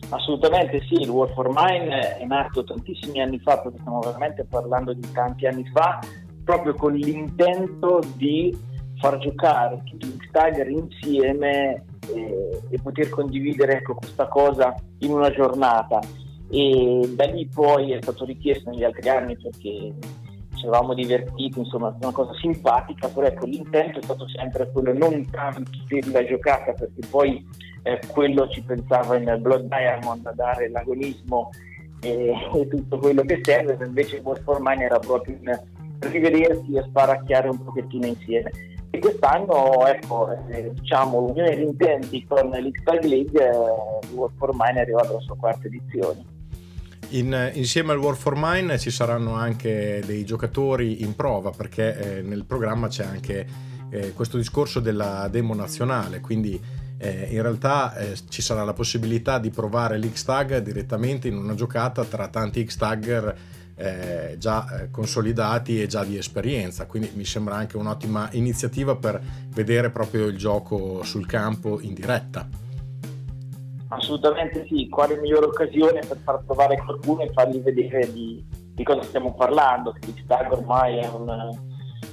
Assolutamente 0.10 0.82
sì, 0.88 0.96
il 0.96 1.10
War 1.10 1.32
for 1.34 1.50
Mine 1.54 2.18
è 2.18 2.26
nato 2.26 2.64
tantissimi 2.66 3.22
anni 3.22 3.40
fa, 3.40 3.60
perché 3.60 3.78
stiamo 3.80 4.00
veramente 4.02 4.44
parlando 4.44 4.94
di 4.94 5.10
tanti 5.14 5.48
anni 5.48 5.66
fa, 5.74 6.00
proprio 6.52 6.74
con 6.74 6.94
l'intento 6.94 8.02
di 8.18 8.54
far 9.00 9.18
giocare 9.20 9.82
tutti 9.86 10.06
gli 10.06 10.18
Tiger 10.32 10.70
insieme 10.70 11.86
e, 12.14 12.60
e 12.70 12.80
poter 12.84 13.08
condividere 13.10 13.78
ecco, 13.78 13.96
questa 13.96 14.28
cosa 14.28 14.76
in 15.00 15.12
una 15.14 15.32
giornata. 15.32 16.00
E 16.50 17.10
da 17.16 17.26
lì 17.26 17.48
poi 17.48 17.94
è 17.94 18.00
stato 18.02 18.26
richiesto 18.26 18.70
negli 18.70 18.84
altri 18.84 19.08
anni 19.08 19.38
perché 19.38 19.94
ci 20.56 20.66
eravamo 20.68 20.94
divertiti, 20.94 21.60
insomma, 21.60 21.96
una 22.02 22.12
cosa 22.12 22.34
simpatica, 22.34 23.08
però 23.08 23.26
ecco, 23.26 23.46
l'intento 23.46 24.00
è 24.00 24.04
stato 24.04 24.28
sempre 24.28 24.70
quello, 24.74 24.94
non 24.94 25.26
tanto 25.32 25.72
della 25.88 26.26
giocata, 26.26 26.74
perché 26.74 27.08
poi 27.10 27.44
eh, 27.84 28.00
quello 28.08 28.50
ci 28.50 28.62
pensava 28.62 29.16
in 29.16 29.38
Blood 29.40 29.70
Diamond 29.70 30.26
a 30.26 30.34
dare 30.34 30.70
l'agonismo 30.70 31.50
e, 32.02 32.34
e 32.54 32.68
tutto 32.68 32.98
quello 32.98 33.22
che 33.24 33.40
serve, 33.42 33.78
invece 33.86 34.20
World 34.22 34.44
for 34.44 34.60
Mine 34.62 34.84
era 34.84 35.00
proprio 35.00 35.38
un 35.40 35.60
rivedersi 36.10 36.74
e 36.74 36.84
sparacchiare 36.88 37.50
un 37.50 37.64
pochettino 37.64 38.08
insieme. 38.08 38.52
E 38.90 39.00
quest'anno, 39.00 39.86
ecco, 39.88 40.30
eh, 40.50 40.72
diciamo, 40.74 41.20
l'unione 41.20 41.56
di 41.56 41.64
intenti 41.64 42.26
con 42.28 42.50
l'X-Tag 42.50 43.04
League, 43.06 43.42
eh, 43.42 44.14
World 44.14 44.36
for 44.38 44.52
Mine 44.54 44.80
è 44.80 44.82
arrivato 44.82 45.12
alla 45.12 45.22
sua 45.22 45.38
quarta 45.38 45.68
edizione. 45.68 46.26
In, 47.12 47.52
insieme 47.54 47.94
al 47.94 48.00
World 48.00 48.18
for 48.18 48.36
Mine 48.38 48.78
ci 48.78 48.90
saranno 48.90 49.34
anche 49.34 50.02
dei 50.06 50.24
giocatori 50.24 51.04
in 51.04 51.16
prova 51.16 51.52
perché 51.52 52.20
eh, 52.20 52.22
nel 52.22 52.46
programma 52.46 52.88
c'è 52.88 53.04
anche 53.04 53.46
eh, 53.90 54.14
questo 54.14 54.38
discorso 54.38 54.80
della 54.80 55.28
demo 55.30 55.54
nazionale, 55.54 56.22
quindi 56.22 56.60
eh, 56.98 57.28
in 57.32 57.42
realtà 57.42 57.96
eh, 57.96 58.14
ci 58.30 58.42
sarà 58.42 58.64
la 58.64 58.74
possibilità 58.74 59.40
di 59.40 59.50
provare 59.50 59.98
l'X-Tag 59.98 60.60
direttamente 60.60 61.28
in 61.28 61.36
una 61.36 61.56
giocata 61.56 62.06
tra 62.06 62.28
tanti 62.28 62.66
X-Tagger 62.66 63.38
eh, 63.82 64.38
già 64.38 64.68
eh, 64.68 64.92
consolidati 64.92 65.82
e 65.82 65.88
già 65.88 66.04
di 66.04 66.18
esperienza, 66.18 66.86
quindi 66.86 67.12
mi 67.16 67.26
sembra 67.26 67.56
anche 67.56 67.78
un'ottima 67.78 68.30
iniziativa 68.34 68.96
per 68.96 69.20
vedere 69.50 69.90
proprio 69.90 70.28
il 70.28 70.38
gioco 70.38 71.02
sul 71.04 71.26
campo 71.26 71.80
in 71.82 71.94
diretta. 71.94 72.48
Assolutamente 73.88 74.66
sì, 74.68 74.88
quale 74.88 75.20
migliore 75.20 75.48
occasione 75.48 76.00
per 76.08 76.18
far 76.24 76.44
provare 76.46 76.78
qualcuno 76.78 77.24
e 77.24 77.32
fargli 77.34 77.60
vedere 77.60 78.12
di, 78.14 78.44
di 78.74 78.84
cosa 78.84 79.02
stiamo 79.02 79.34
parlando, 79.34 79.94
che 80.00 80.10
il 80.10 80.24
tag 80.26 80.52
ormai 80.52 81.00
è, 81.00 81.10
un, 81.10 81.28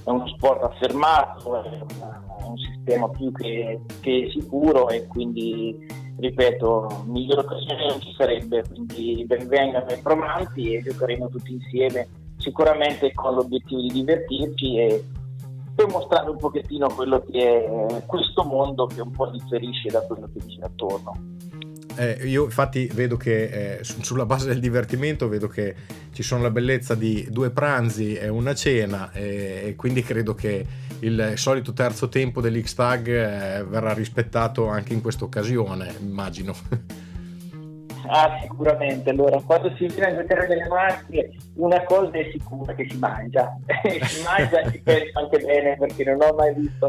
è, 0.04 0.10
uno 0.10 0.26
sport 0.26 0.64
affermato, 0.64 1.62
è, 1.62 1.68
una, 1.68 2.24
è 2.40 2.42
un 2.44 2.56
sistema 2.56 3.08
più 3.10 3.30
che, 3.30 3.80
che 4.00 4.28
sicuro 4.32 4.88
e 4.88 5.06
quindi 5.06 5.86
ripeto, 6.18 7.04
migliore 7.06 7.40
occasione 7.40 7.86
non 7.86 8.00
ci 8.00 8.12
sarebbe, 8.16 8.64
quindi 8.66 9.24
benvengano 9.26 9.90
i 9.90 10.00
provanti 10.02 10.74
e 10.74 10.82
giocheremo 10.82 11.28
tutti 11.28 11.52
insieme, 11.52 12.08
sicuramente 12.36 13.12
con 13.12 13.34
l'obiettivo 13.34 13.80
di 13.80 13.88
divertirci 13.88 14.78
e 14.78 15.04
per 15.74 15.86
mostrare 15.86 16.28
un 16.28 16.36
pochettino 16.36 16.88
quello 16.88 17.22
che 17.22 17.64
è 17.64 18.02
questo 18.06 18.42
mondo 18.42 18.86
che 18.86 19.00
un 19.00 19.12
po' 19.12 19.28
differisce 19.28 19.90
da 19.90 20.00
quello 20.02 20.28
che 20.32 20.40
c'è 20.44 20.62
attorno. 20.62 21.12
Eh, 21.98 22.26
io 22.26 22.44
infatti 22.44 22.88
vedo 22.92 23.16
che 23.16 23.78
eh, 23.78 23.84
sulla 23.84 24.24
base 24.24 24.46
del 24.46 24.60
divertimento 24.60 25.28
vedo 25.28 25.48
che 25.48 25.74
ci 26.12 26.22
sono 26.22 26.42
la 26.42 26.50
bellezza 26.50 26.94
di 26.94 27.26
due 27.28 27.50
pranzi 27.50 28.14
e 28.14 28.28
una 28.28 28.54
cena 28.54 29.10
e, 29.12 29.62
e 29.64 29.76
quindi 29.76 30.02
credo 30.02 30.34
che 30.34 30.64
il 31.00 31.32
solito 31.34 31.72
terzo 31.72 32.08
tempo 32.08 32.40
dell'X-Tag 32.40 33.08
eh, 33.08 33.64
verrà 33.64 33.92
rispettato 33.92 34.68
anche 34.68 34.92
in 34.92 35.00
questa 35.00 35.24
occasione, 35.24 35.94
immagino. 36.00 36.54
Ah, 38.10 38.38
sicuramente. 38.40 39.10
Allora, 39.10 39.38
quando 39.40 39.74
si 39.76 39.86
viene 39.86 40.06
a 40.06 40.16
giocare 40.16 40.48
nelle 40.48 40.66
macchine, 40.66 41.30
una 41.56 41.82
cosa 41.84 42.12
è 42.12 42.30
sicura 42.32 42.74
che 42.74 42.86
si 42.88 42.96
mangia. 42.96 43.54
si 44.02 44.22
mangia 44.22 44.60
e 44.60 44.70
si 44.70 44.78
pensa 44.78 45.18
anche 45.18 45.38
bene 45.38 45.76
perché 45.76 46.04
non 46.04 46.22
ho 46.22 46.34
mai 46.34 46.54
visto 46.54 46.88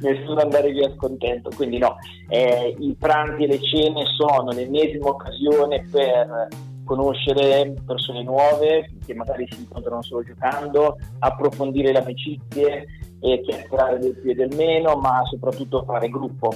nessuno 0.00 0.40
andare 0.40 0.70
via 0.70 0.92
scontento. 0.94 1.50
Quindi 1.54 1.78
no, 1.78 1.96
eh, 2.28 2.74
i 2.78 2.94
pranzi 2.98 3.44
e 3.44 3.46
le 3.46 3.60
cene 3.62 4.04
sono 4.16 4.50
l'ennesima 4.50 5.08
occasione 5.08 5.86
per 5.90 6.48
conoscere 6.84 7.72
persone 7.86 8.24
nuove 8.24 8.90
che 9.06 9.14
magari 9.14 9.46
si 9.48 9.60
incontrano 9.60 10.02
solo 10.02 10.24
giocando, 10.24 10.96
approfondire 11.20 11.92
le 11.92 11.98
amicizie 11.98 12.84
e 13.20 13.40
chiacchierare 13.42 13.98
del 13.98 14.18
più 14.18 14.30
e 14.30 14.34
del 14.34 14.54
meno, 14.56 14.96
ma 14.96 15.22
soprattutto 15.24 15.84
fare 15.84 16.08
gruppo. 16.08 16.52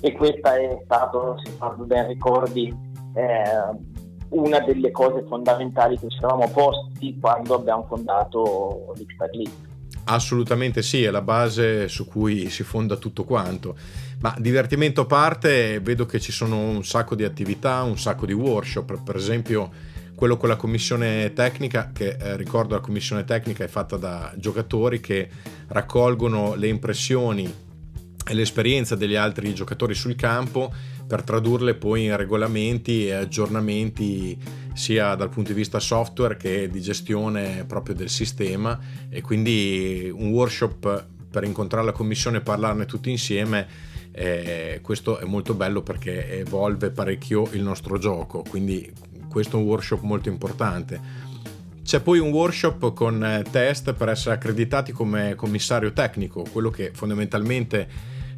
E 0.00 0.12
questa 0.12 0.56
è 0.56 0.80
stato, 0.84 1.38
se 1.42 1.50
farlo 1.52 1.84
ben 1.84 2.06
ricordi, 2.06 2.74
eh, 3.14 3.92
una 4.30 4.60
delle 4.60 4.90
cose 4.90 5.22
fondamentali 5.26 5.98
che 5.98 6.08
ci 6.08 6.18
eravamo 6.18 6.48
posti 6.48 7.18
quando 7.20 7.54
abbiamo 7.54 7.84
fondato 7.84 8.92
l'Xtag 8.96 9.34
League. 9.34 9.73
Assolutamente 10.04 10.82
sì, 10.82 11.02
è 11.02 11.10
la 11.10 11.22
base 11.22 11.88
su 11.88 12.06
cui 12.06 12.50
si 12.50 12.62
fonda 12.62 12.96
tutto 12.96 13.24
quanto. 13.24 13.76
Ma 14.20 14.34
divertimento 14.38 15.02
a 15.02 15.06
parte, 15.06 15.80
vedo 15.80 16.06
che 16.06 16.20
ci 16.20 16.32
sono 16.32 16.58
un 16.58 16.84
sacco 16.84 17.14
di 17.14 17.24
attività, 17.24 17.82
un 17.82 17.98
sacco 17.98 18.26
di 18.26 18.32
workshop, 18.32 19.02
per 19.02 19.16
esempio 19.16 19.70
quello 20.14 20.36
con 20.36 20.48
la 20.48 20.56
commissione 20.56 21.32
tecnica, 21.32 21.90
che 21.92 22.16
eh, 22.18 22.36
ricordo 22.36 22.74
la 22.74 22.80
commissione 22.80 23.24
tecnica 23.24 23.64
è 23.64 23.68
fatta 23.68 23.96
da 23.96 24.32
giocatori 24.36 25.00
che 25.00 25.28
raccolgono 25.68 26.54
le 26.54 26.68
impressioni 26.68 27.52
e 28.26 28.34
l'esperienza 28.34 28.94
degli 28.94 29.16
altri 29.16 29.52
giocatori 29.52 29.94
sul 29.94 30.14
campo 30.14 30.72
per 31.06 31.22
tradurle 31.22 31.74
poi 31.74 32.04
in 32.04 32.16
regolamenti 32.16 33.06
e 33.06 33.12
aggiornamenti 33.12 34.38
sia 34.74 35.14
dal 35.14 35.30
punto 35.30 35.52
di 35.52 35.56
vista 35.56 35.80
software 35.80 36.36
che 36.36 36.68
di 36.68 36.80
gestione 36.80 37.64
proprio 37.66 37.94
del 37.94 38.10
sistema 38.10 38.78
e 39.08 39.22
quindi 39.22 40.10
un 40.14 40.30
workshop 40.30 41.06
per 41.30 41.44
incontrare 41.44 41.86
la 41.86 41.92
commissione 41.92 42.38
e 42.38 42.40
parlarne 42.42 42.84
tutti 42.84 43.10
insieme 43.10 43.66
eh, 44.12 44.80
questo 44.82 45.18
è 45.18 45.24
molto 45.24 45.54
bello 45.54 45.82
perché 45.82 46.38
evolve 46.38 46.90
parecchio 46.90 47.48
il 47.52 47.62
nostro 47.62 47.98
gioco 47.98 48.42
quindi 48.48 48.92
questo 49.34 49.56
è 49.56 49.60
un 49.60 49.66
workshop 49.66 50.02
molto 50.02 50.28
importante. 50.28 51.00
C'è 51.82 51.98
poi 51.98 52.20
un 52.20 52.30
workshop 52.30 52.92
con 52.94 53.42
test 53.50 53.92
per 53.94 54.08
essere 54.08 54.36
accreditati 54.36 54.92
come 54.92 55.34
commissario 55.34 55.92
tecnico, 55.92 56.44
quello 56.52 56.70
che 56.70 56.92
fondamentalmente 56.94 57.88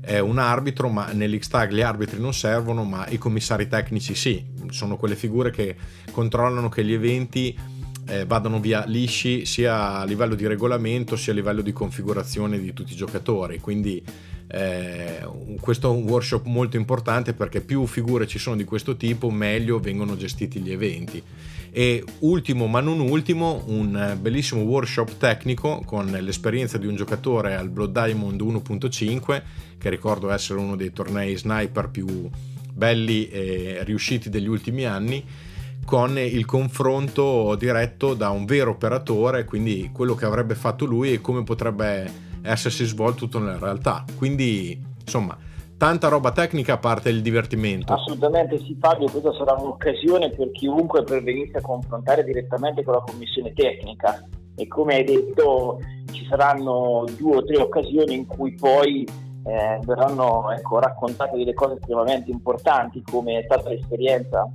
è 0.07 0.21
un 0.21 0.39
arbitro, 0.39 0.89
ma 0.89 1.11
nell'X-Tag 1.11 1.73
gli 1.73 1.81
arbitri 1.81 2.21
non 2.21 2.33
servono, 2.33 2.85
ma 2.85 3.09
i 3.09 3.19
commissari 3.19 3.67
tecnici 3.67 4.15
sì, 4.15 4.41
sono 4.71 4.97
quelle 4.97 5.17
figure 5.17 5.51
che 5.51 5.75
controllano 6.13 6.69
che 6.69 6.85
gli 6.85 6.93
eventi 6.93 7.59
eh, 8.07 8.25
vadano 8.25 8.61
via 8.61 8.85
lisci 8.87 9.45
sia 9.45 9.95
a 9.95 10.05
livello 10.05 10.37
di 10.37 10.47
regolamento 10.47 11.17
sia 11.17 11.33
a 11.33 11.35
livello 11.35 11.61
di 11.61 11.73
configurazione 11.73 12.61
di 12.61 12.73
tutti 12.73 12.93
i 12.93 12.97
giocatori. 12.97 13.59
Quindi 13.59 14.01
eh, 14.47 15.27
questo 15.59 15.93
è 15.93 15.97
un 15.97 16.05
workshop 16.05 16.47
molto 16.47 16.77
importante 16.77 17.33
perché 17.33 17.61
più 17.61 17.85
figure 17.87 18.29
ci 18.29 18.39
sono 18.39 18.55
di 18.55 18.63
questo 18.63 18.95
tipo, 18.97 19.29
meglio 19.31 19.81
vengono 19.81 20.17
gestiti 20.17 20.61
gli 20.61 20.71
eventi. 20.71 21.21
E 21.79 22.03
ultimo 22.21 22.69
ma 22.69 22.81
non 22.81 23.01
ultimo, 23.01 23.63
un 23.67 24.17
bellissimo 24.19 24.63
workshop 24.63 25.19
tecnico 25.19 25.83
con 25.85 26.07
l'esperienza 26.07 26.79
di 26.79 26.87
un 26.87 26.97
giocatore 26.97 27.55
al 27.55 27.69
Blood 27.69 27.93
Diamond 27.93 28.41
1.5, 28.41 29.43
che 29.77 29.91
ricordo 29.91 30.31
essere 30.31 30.59
uno 30.59 30.75
dei 30.75 30.91
tornei 30.91 31.37
sniper 31.37 31.91
più 31.91 32.31
belli 32.73 33.29
e 33.29 33.85
riusciti 33.85 34.31
degli 34.31 34.47
ultimi 34.47 34.87
anni 34.87 35.23
con 35.85 36.19
il 36.19 36.47
confronto 36.47 37.55
diretto 37.57 38.15
da 38.15 38.31
un 38.31 38.47
vero 38.47 38.71
operatore, 38.71 39.45
quindi 39.45 39.91
quello 39.93 40.15
che 40.15 40.25
avrebbe 40.25 40.55
fatto 40.55 40.87
lui 40.87 41.13
e 41.13 41.21
come 41.21 41.43
potrebbe 41.43 42.11
essersi 42.41 42.87
svolto 42.87 43.29
nella 43.39 43.59
realtà. 43.59 44.03
Quindi, 44.17 44.83
insomma, 44.99 45.37
tanta 45.77 46.09
roba 46.09 46.33
tecnica 46.33 46.75
a 46.75 46.79
parte 46.79 47.11
il 47.11 47.23
divertimento. 47.23 47.93
Assolutamente 47.93 48.59
sì 48.59 48.77
Fabio, 48.81 49.09
questa 49.11 49.33
sarà 49.35 49.55
un'occasione 49.61 50.31
per 50.31 50.51
chiunque 50.53 51.03
per 51.03 51.23
venirsi 51.23 51.57
a 51.57 51.61
confrontare 51.61 52.25
direttamente 52.25 52.83
con 52.83 52.95
la 52.95 53.05
commissione 53.07 53.53
tecnica 53.53 54.27
e 54.55 54.67
come 54.69 54.95
hai 54.95 55.05
detto 55.05 55.81
ci 56.13 56.27
saranno 56.29 57.05
due 57.17 57.37
o 57.37 57.45
tre 57.45 57.59
occasioni 57.59 58.15
in 58.15 58.27
cui 58.27 58.55
poi 58.55 59.07
eh, 59.45 59.79
verranno 59.83 60.51
ecco, 60.51 60.81
raccontate 60.81 61.37
delle 61.37 61.55
cose 61.55 61.75
estremamente 61.75 62.31
importanti 62.31 63.03
come 63.03 63.41
è 63.41 63.43
stata 63.45 63.69
l'esperienza, 63.69 64.51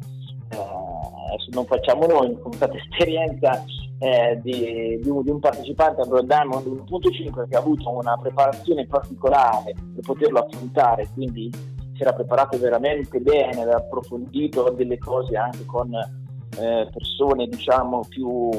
eh, 0.49 0.57
adesso 0.57 1.49
non 1.51 1.65
facciamo 1.65 2.07
noi, 2.07 2.37
come 2.39 2.53
è 2.53 2.57
stata 2.57 2.73
l'esperienza 2.73 3.63
eh, 4.03 4.39
di, 4.41 5.00
di, 5.00 5.10
un, 5.10 5.22
di, 5.22 5.29
un, 5.29 5.39
partecipante 5.39 6.01
a 6.01 6.05
Broad 6.05 6.25
Diamond 6.25 6.65
1.5 6.65 7.48
che 7.48 7.55
ha 7.55 7.60
avuto 7.60 7.91
una 7.91 8.17
preparazione 8.17 8.88
particolare 8.88 9.75
per 9.75 10.03
poterlo 10.03 10.39
affrontare, 10.39 11.08
quindi 11.13 11.51
si 11.93 12.01
era 12.01 12.12
preparato 12.12 12.58
veramente 12.58 13.20
bene, 13.20 13.62
aveva 13.62 13.77
approfondito 13.77 14.72
delle 14.72 14.98
cose 14.98 15.38
anche 15.38 15.67
con 15.67 15.93
eh, 15.93 16.89
persone 16.91 17.46
diciamo 17.46 18.03
più, 18.10 18.50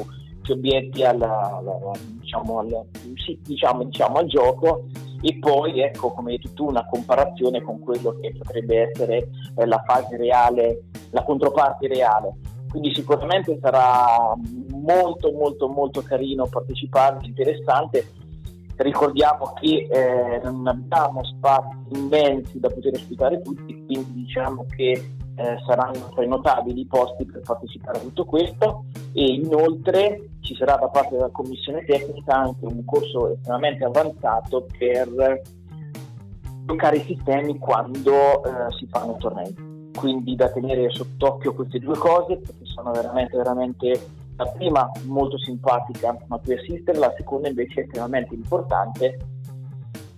più 0.41 0.53
obietti 0.53 1.03
alla, 1.03 1.57
alla, 1.57 1.91
diciamo, 2.21 2.59
al, 2.59 2.85
sì, 3.15 3.37
diciamo, 3.43 3.83
diciamo, 3.83 4.19
al 4.19 4.27
gioco. 4.27 4.85
E 5.25 5.37
poi 5.39 5.81
ecco 5.81 6.11
come 6.11 6.31
hai 6.31 6.39
detto 6.41 6.65
una 6.65 6.85
comparazione 6.85 7.61
con 7.61 7.79
quello 7.79 8.17
che 8.21 8.33
potrebbe 8.37 8.89
essere 8.89 9.29
eh, 9.57 9.65
la 9.65 9.81
fase 9.85 10.15
reale, 10.15 10.83
la 11.11 11.23
controparte 11.23 11.87
reale. 11.87 12.33
Quindi 12.69 12.93
sicuramente 12.93 13.57
sarà 13.61 14.33
molto 14.83 15.31
molto 15.31 15.67
molto 15.67 16.01
carino 16.01 16.47
partecipare, 16.47 17.25
interessante. 17.25 18.07
Ricordiamo 18.75 19.53
che 19.59 19.87
eh, 19.89 20.41
non 20.43 20.67
abbiamo 20.67 21.23
spazi 21.23 21.77
immensi 21.91 22.59
da 22.59 22.69
poter 22.69 22.93
ospitare 22.93 23.41
tutti, 23.41 23.85
quindi 23.85 24.13
diciamo 24.13 24.65
che 24.75 24.91
eh, 25.35 25.57
saranno 25.65 26.09
tra 26.13 26.23
i 26.23 26.27
notabili 26.27 26.81
i 26.81 26.85
posti 26.85 27.25
per 27.25 27.41
partecipare 27.41 27.97
a 27.97 28.01
tutto 28.01 28.25
questo 28.25 28.85
e 29.13 29.25
inoltre 29.33 30.29
ci 30.41 30.55
sarà 30.55 30.75
da 30.75 30.89
parte 30.89 31.15
della 31.15 31.29
commissione 31.31 31.83
tecnica 31.85 32.35
anche 32.35 32.65
un 32.65 32.83
corso 32.85 33.33
estremamente 33.33 33.83
avanzato 33.83 34.67
per 34.77 35.41
giocare 36.65 36.97
i 36.97 37.03
sistemi 37.03 37.57
quando 37.57 38.43
eh, 38.43 38.71
si 38.77 38.87
fanno 38.87 39.17
tornei 39.17 39.91
quindi 39.95 40.35
da 40.35 40.49
tenere 40.49 40.89
sott'occhio 40.89 41.53
queste 41.53 41.79
due 41.79 41.97
cose 41.97 42.37
perché 42.37 42.65
sono 42.65 42.91
veramente 42.91 43.37
veramente 43.37 44.07
la 44.35 44.45
prima 44.47 44.91
molto 45.05 45.37
simpatica 45.37 46.17
a 46.27 46.39
cui 46.39 46.53
assistere, 46.53 46.97
la 46.97 47.13
seconda 47.15 47.47
invece 47.47 47.81
estremamente 47.81 48.33
importante 48.33 49.17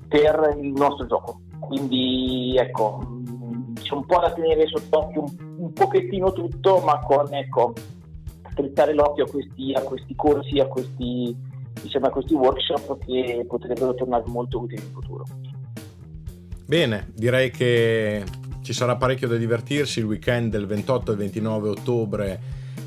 per 0.08 0.56
il 0.60 0.72
nostro 0.72 1.06
gioco. 1.06 1.42
Quindi 1.60 2.56
ecco, 2.58 3.00
c'è 3.82 3.94
un 3.94 4.06
po' 4.06 4.20
da 4.20 4.32
tenere 4.32 4.68
sott'occhio 4.68 5.22
un, 5.22 5.56
un 5.58 5.74
pochettino 5.74 6.32
tutto, 6.32 6.80
ma 6.80 7.00
con 7.00 7.34
ecco, 7.34 7.74
strizzare 8.52 8.94
l'occhio 8.94 9.26
a 9.26 9.30
questi, 9.30 9.74
a 9.74 9.82
questi 9.82 10.16
corsi, 10.16 10.60
a 10.60 10.68
questi, 10.68 11.36
diciamo, 11.82 12.06
a 12.08 12.10
questi 12.10 12.34
workshop 12.34 13.06
che 13.06 13.46
potrebbero 13.48 13.94
tornare 13.94 14.24
molto 14.28 14.62
utili 14.62 14.82
in 14.82 14.92
futuro. 14.92 15.26
Bene, 16.66 17.12
direi 17.14 17.52
che 17.52 18.24
ci 18.62 18.74
sarà 18.74 18.96
parecchio 18.96 19.28
da 19.28 19.36
divertirsi 19.36 20.00
il 20.00 20.06
weekend 20.06 20.52
del 20.52 20.66
28 20.66 21.12
e 21.12 21.16
29 21.16 21.70
ottobre 21.70 22.40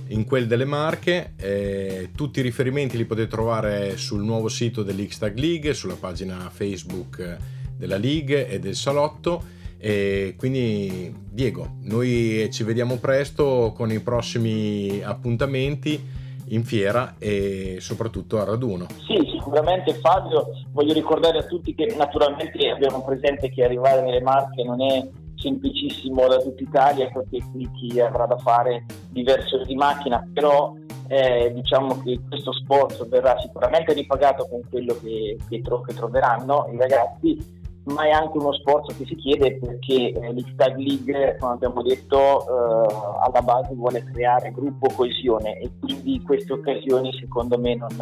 in 0.08 0.24
quel 0.24 0.46
delle 0.46 0.64
Marche. 0.64 1.32
Eh, 1.36 2.10
tutti 2.14 2.40
i 2.40 2.42
riferimenti 2.42 2.96
li 2.96 3.04
potete 3.04 3.28
trovare 3.28 3.96
sul 3.96 4.22
nuovo 4.22 4.48
sito 4.48 4.82
dell'Xtag 4.82 5.38
League, 5.38 5.74
sulla 5.74 5.96
pagina 5.98 6.48
Facebook 6.50 7.36
della 7.76 7.96
League 7.96 8.48
e 8.48 8.58
del 8.58 8.74
Salotto. 8.74 9.56
E 9.78 10.34
quindi 10.36 11.14
Diego, 11.30 11.76
noi 11.82 12.48
ci 12.50 12.64
vediamo 12.64 12.96
presto 12.96 13.72
con 13.76 13.92
i 13.92 14.00
prossimi 14.00 15.00
appuntamenti 15.02 16.16
in 16.48 16.64
fiera 16.64 17.14
e 17.18 17.76
soprattutto 17.80 18.40
a 18.40 18.44
raduno. 18.44 18.86
Sì, 19.06 19.18
sicuramente 19.30 19.94
Fabio, 19.94 20.48
voglio 20.72 20.92
ricordare 20.92 21.38
a 21.38 21.44
tutti 21.44 21.74
che 21.74 21.94
naturalmente 21.96 22.70
abbiamo 22.70 23.04
presente 23.04 23.50
che 23.50 23.64
arrivare 23.64 24.02
nelle 24.02 24.20
Marche 24.20 24.64
non 24.64 24.82
è 24.82 25.06
semplicissimo 25.38 26.26
da 26.26 26.38
tutta 26.38 26.62
Italia 26.62 27.08
perché 27.10 27.38
qui 27.50 27.70
chi 27.72 28.00
avrà 28.00 28.26
da 28.26 28.36
fare 28.38 28.84
diverse 29.10 29.62
di 29.64 29.74
macchina, 29.74 30.26
però 30.32 30.74
eh, 31.08 31.52
diciamo 31.54 32.00
che 32.02 32.20
questo 32.28 32.52
sforzo 32.52 33.06
verrà 33.08 33.38
sicuramente 33.40 33.92
ripagato 33.94 34.46
con 34.48 34.60
quello 34.68 34.98
che, 35.02 35.36
che, 35.48 35.62
tro- 35.62 35.80
che 35.80 35.94
troveranno 35.94 36.68
i 36.72 36.76
ragazzi, 36.76 37.56
ma 37.84 38.04
è 38.04 38.10
anche 38.10 38.36
uno 38.36 38.52
sforzo 38.52 38.94
che 38.96 39.06
si 39.06 39.16
chiede 39.16 39.58
perché 39.58 40.12
eh, 40.12 40.32
l'Xtag 40.32 40.76
League, 40.76 41.36
come 41.38 41.52
abbiamo 41.52 41.82
detto, 41.82 42.42
eh, 42.42 42.94
alla 43.24 43.40
base 43.42 43.74
vuole 43.74 44.04
creare 44.04 44.52
gruppo 44.52 44.88
coesione 44.94 45.58
e 45.58 45.70
quindi 45.80 46.20
queste 46.22 46.52
occasioni 46.52 47.10
secondo 47.18 47.58
me 47.58 47.74
non, 47.74 47.96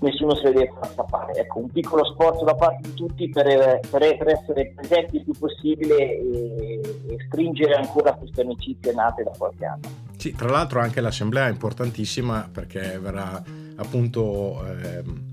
nessuno 0.00 0.34
se 0.34 0.44
le 0.44 0.52
deve 0.52 0.72
far 0.78 0.92
scappare. 0.92 1.32
Ecco, 1.34 1.58
un 1.58 1.70
piccolo 1.70 2.04
sforzo 2.04 2.44
da 2.44 2.54
parte 2.54 2.88
di 2.88 2.94
tutti 2.94 3.28
per, 3.28 3.80
per, 3.90 4.16
per 4.16 4.28
essere 4.28 4.72
presenti 4.74 5.16
il 5.16 5.24
più 5.24 5.32
possibile 5.38 5.96
e, 5.96 6.80
e, 7.08 7.16
stringere 7.26 7.74
ancora 7.74 8.12
queste 8.14 8.42
amicizie 8.42 8.92
nate 8.92 9.22
da 9.22 9.32
qualche 9.36 9.64
anno. 9.64 9.88
Sì, 10.16 10.34
tra 10.34 10.48
l'altro 10.48 10.80
anche 10.80 11.00
l'assemblea 11.00 11.46
è 11.46 11.50
importantissima 11.50 12.48
perché 12.50 12.98
verrà 13.00 13.42
appunto... 13.76 14.64
Eh, 14.66 15.30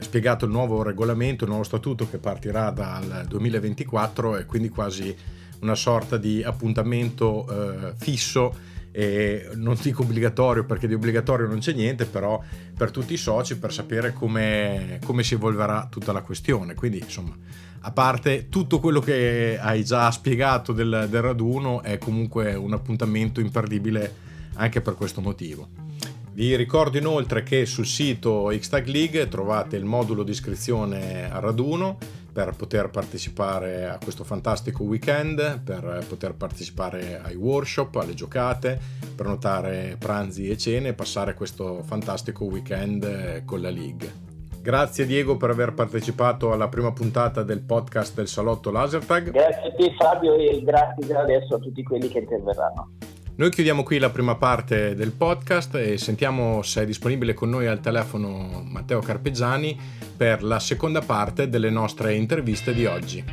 spiegato 0.00 0.46
il 0.46 0.50
nuovo 0.50 0.82
regolamento, 0.82 1.44
il 1.44 1.50
nuovo 1.50 1.64
statuto 1.64 2.08
che 2.08 2.16
partirà 2.16 2.70
dal 2.70 3.26
2024 3.28 4.38
e 4.38 4.46
quindi 4.46 4.70
quasi 4.70 5.14
una 5.60 5.74
sorta 5.74 6.16
di 6.16 6.42
appuntamento 6.42 7.46
eh, 7.48 7.92
fisso 7.96 8.54
e 8.92 9.50
non 9.54 9.78
dico 9.80 10.02
obbligatorio 10.02 10.64
perché 10.64 10.86
di 10.86 10.94
obbligatorio 10.94 11.46
non 11.46 11.58
c'è 11.58 11.72
niente, 11.72 12.06
però 12.06 12.42
per 12.76 12.90
tutti 12.90 13.12
i 13.12 13.16
soci 13.16 13.58
per 13.58 13.72
sapere 13.72 14.12
come, 14.12 14.98
come 15.04 15.22
si 15.22 15.34
evolverà 15.34 15.86
tutta 15.90 16.12
la 16.12 16.22
questione. 16.22 16.74
Quindi 16.74 16.98
insomma, 16.98 17.36
a 17.80 17.90
parte 17.92 18.48
tutto 18.48 18.80
quello 18.80 19.00
che 19.00 19.58
hai 19.60 19.84
già 19.84 20.10
spiegato 20.10 20.72
del, 20.72 21.06
del 21.08 21.22
raduno, 21.22 21.82
è 21.82 21.98
comunque 21.98 22.54
un 22.54 22.72
appuntamento 22.72 23.40
imperdibile 23.40 24.28
anche 24.54 24.80
per 24.80 24.94
questo 24.94 25.20
motivo. 25.20 25.89
Vi 26.32 26.54
ricordo 26.54 26.96
inoltre 26.96 27.42
che 27.42 27.66
sul 27.66 27.86
sito 27.86 28.50
Xtag 28.50 28.86
League 28.86 29.28
trovate 29.28 29.76
il 29.76 29.84
modulo 29.84 30.22
di 30.22 30.30
iscrizione 30.30 31.30
al 31.30 31.40
raduno 31.40 31.98
per 32.32 32.54
poter 32.56 32.88
partecipare 32.88 33.86
a 33.86 33.98
questo 34.02 34.22
fantastico 34.22 34.84
weekend, 34.84 35.60
per 35.62 36.04
poter 36.08 36.34
partecipare 36.34 37.20
ai 37.20 37.34
workshop, 37.34 37.96
alle 37.96 38.14
giocate, 38.14 38.78
prenotare 39.16 39.96
pranzi 39.98 40.48
e 40.48 40.56
cene 40.56 40.88
e 40.88 40.94
passare 40.94 41.34
questo 41.34 41.82
fantastico 41.82 42.44
weekend 42.44 43.44
con 43.44 43.60
la 43.60 43.70
League. 43.70 44.28
Grazie 44.62 45.06
Diego 45.06 45.36
per 45.36 45.50
aver 45.50 45.74
partecipato 45.74 46.52
alla 46.52 46.68
prima 46.68 46.92
puntata 46.92 47.42
del 47.42 47.60
podcast 47.60 48.14
del 48.14 48.28
Salotto 48.28 48.70
Lasertag. 48.70 49.30
Grazie 49.30 49.68
a 49.68 49.74
te 49.74 49.94
Fabio 49.98 50.34
e 50.36 50.62
grazie 50.62 51.14
adesso 51.16 51.56
a 51.56 51.58
tutti 51.58 51.82
quelli 51.82 52.08
che 52.08 52.18
interverranno. 52.20 52.92
Noi 53.40 53.48
chiudiamo 53.48 53.82
qui 53.82 53.96
la 53.96 54.10
prima 54.10 54.34
parte 54.34 54.94
del 54.94 55.12
podcast 55.12 55.74
e 55.76 55.96
sentiamo 55.96 56.60
se 56.60 56.82
è 56.82 56.84
disponibile 56.84 57.32
con 57.32 57.48
noi 57.48 57.66
al 57.66 57.80
telefono 57.80 58.62
Matteo 58.66 59.00
Carpeggiani 59.00 59.80
per 60.14 60.42
la 60.42 60.58
seconda 60.58 61.00
parte 61.00 61.48
delle 61.48 61.70
nostre 61.70 62.14
interviste 62.16 62.74
di 62.74 62.84
oggi. 62.84 63.24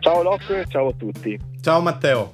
Ciao 0.00 0.22
Locke, 0.22 0.64
ciao 0.66 0.88
a 0.88 0.92
tutti. 0.94 1.38
Ciao 1.60 1.80
Matteo. 1.80 2.32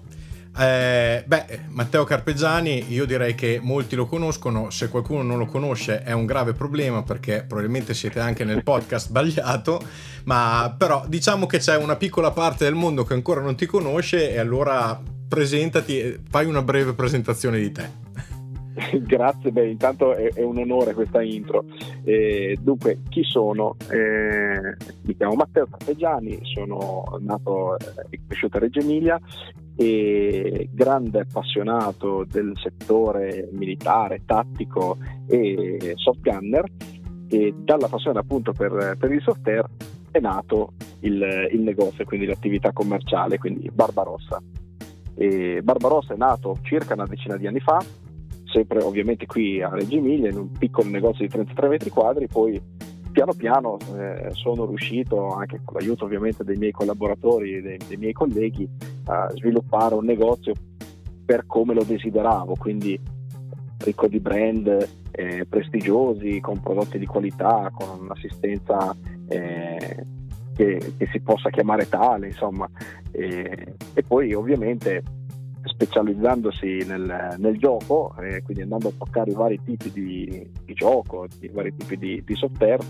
Eh, 0.58 1.24
beh, 1.26 1.60
Matteo 1.68 2.04
Carpegiani, 2.04 2.92
io 2.92 3.06
direi 3.06 3.34
che 3.34 3.58
molti 3.62 3.96
lo 3.96 4.04
conoscono, 4.04 4.68
se 4.68 4.88
qualcuno 4.90 5.22
non 5.22 5.38
lo 5.38 5.46
conosce 5.46 6.02
è 6.02 6.12
un 6.12 6.26
grave 6.26 6.52
problema 6.52 7.02
perché 7.02 7.44
probabilmente 7.46 7.94
siete 7.94 8.20
anche 8.20 8.44
nel 8.44 8.62
podcast 8.62 9.06
sbagliato, 9.08 9.80
ma 10.24 10.74
però 10.76 11.04
diciamo 11.08 11.46
che 11.46 11.58
c'è 11.58 11.76
una 11.76 11.96
piccola 11.96 12.32
parte 12.32 12.64
del 12.64 12.74
mondo 12.74 13.04
che 13.04 13.14
ancora 13.14 13.40
non 13.40 13.56
ti 13.56 13.64
conosce 13.64 14.30
e 14.30 14.38
allora 14.38 15.00
presentati, 15.26 16.20
fai 16.28 16.44
una 16.44 16.62
breve 16.62 16.92
presentazione 16.92 17.58
di 17.58 17.72
te. 17.72 18.00
Grazie, 19.00 19.52
beh, 19.52 19.70
intanto 19.70 20.14
è, 20.14 20.32
è, 20.34 20.42
un 20.42 20.58
onore 20.58 20.92
questa 20.92 21.22
intro. 21.22 21.64
Eh, 22.04 22.58
dunque, 22.60 23.00
chi 23.08 23.22
sono? 23.22 23.76
Eh, 23.90 24.76
mi 25.02 25.16
chiamo 25.16 25.34
Matteo 25.34 25.66
Carpegiani, 25.66 26.40
sono 26.42 27.04
nato 27.20 27.78
e 27.78 28.20
cresciuto 28.26 28.58
a 28.58 28.60
Reggio 28.60 28.80
Emilia 28.80 29.20
e 29.76 30.68
grande 30.72 31.20
appassionato 31.20 32.24
del 32.28 32.52
settore 32.62 33.48
militare, 33.52 34.22
tattico 34.24 34.98
e 35.26 35.94
soft 35.96 36.20
gunner 36.20 36.64
e 37.28 37.54
dalla 37.56 37.88
passione 37.88 38.18
appunto 38.18 38.52
per, 38.52 38.96
per 38.98 39.10
il 39.10 39.22
software 39.22 39.66
è 40.10 40.20
nato 40.20 40.74
il, 41.00 41.48
il, 41.50 41.60
negozio, 41.60 42.04
quindi 42.04 42.26
l'attività 42.26 42.72
commerciale, 42.72 43.38
quindi 43.38 43.70
Barbarossa. 43.72 44.40
E 45.14 45.62
Barbarossa 45.62 46.12
è 46.12 46.16
nato 46.16 46.58
circa 46.62 46.92
una 46.92 47.06
decina 47.06 47.36
di 47.38 47.46
anni 47.46 47.60
fa, 47.60 47.82
sempre 48.44 48.82
ovviamente 48.82 49.24
qui 49.24 49.62
a 49.62 49.70
Reggio 49.70 49.96
Emilia, 49.96 50.28
in 50.28 50.36
un 50.36 50.52
piccolo 50.52 50.90
negozio 50.90 51.24
di 51.24 51.32
33 51.32 51.68
metri 51.68 51.90
quadri, 51.90 52.26
poi 52.28 52.60
piano 53.12 53.34
piano 53.34 53.76
eh, 53.96 54.30
sono 54.32 54.66
riuscito, 54.66 55.28
anche 55.28 55.60
con 55.64 55.78
l'aiuto 55.78 56.04
ovviamente 56.04 56.42
dei 56.42 56.56
miei 56.56 56.72
collaboratori 56.72 57.56
e 57.56 57.60
dei, 57.62 57.78
dei, 57.86 57.96
miei 57.96 58.12
colleghi, 58.12 58.68
a 59.04 59.30
sviluppare 59.34 59.94
un 59.94 60.04
negozio 60.04 60.54
per 61.24 61.46
come 61.46 61.74
lo 61.74 61.84
desideravo, 61.84 62.54
quindi 62.58 62.98
ricco 63.78 64.08
di 64.08 64.18
brand 64.18 64.88
eh, 65.12 65.46
prestigiosi, 65.48 66.40
con 66.40 66.60
prodotti 66.60 66.98
di 66.98 67.06
qualità, 67.06 67.70
con 67.72 68.00
un'assistenza 68.00 68.96
eh, 69.28 70.06
che, 70.54 70.94
che, 70.96 71.08
si 71.10 71.20
possa 71.20 71.50
chiamare 71.50 71.88
tale, 71.88 72.26
insomma. 72.28 72.68
e 73.12 74.02
poi 74.06 74.32
ovviamente 74.32 75.02
specializzandosi 75.64 76.84
nel, 76.86 77.36
nel 77.38 77.58
gioco, 77.58 78.14
eh, 78.20 78.42
quindi 78.42 78.62
andando 78.62 78.88
a 78.88 78.92
toccare 78.96 79.30
i 79.30 79.34
vari 79.34 79.60
tipi 79.62 79.90
di, 79.90 80.50
di 80.64 80.74
gioco, 80.74 81.26
i 81.40 81.48
vari 81.48 81.74
tipi 81.76 81.96
di, 81.96 82.22
di 82.24 82.34
software, 82.34 82.84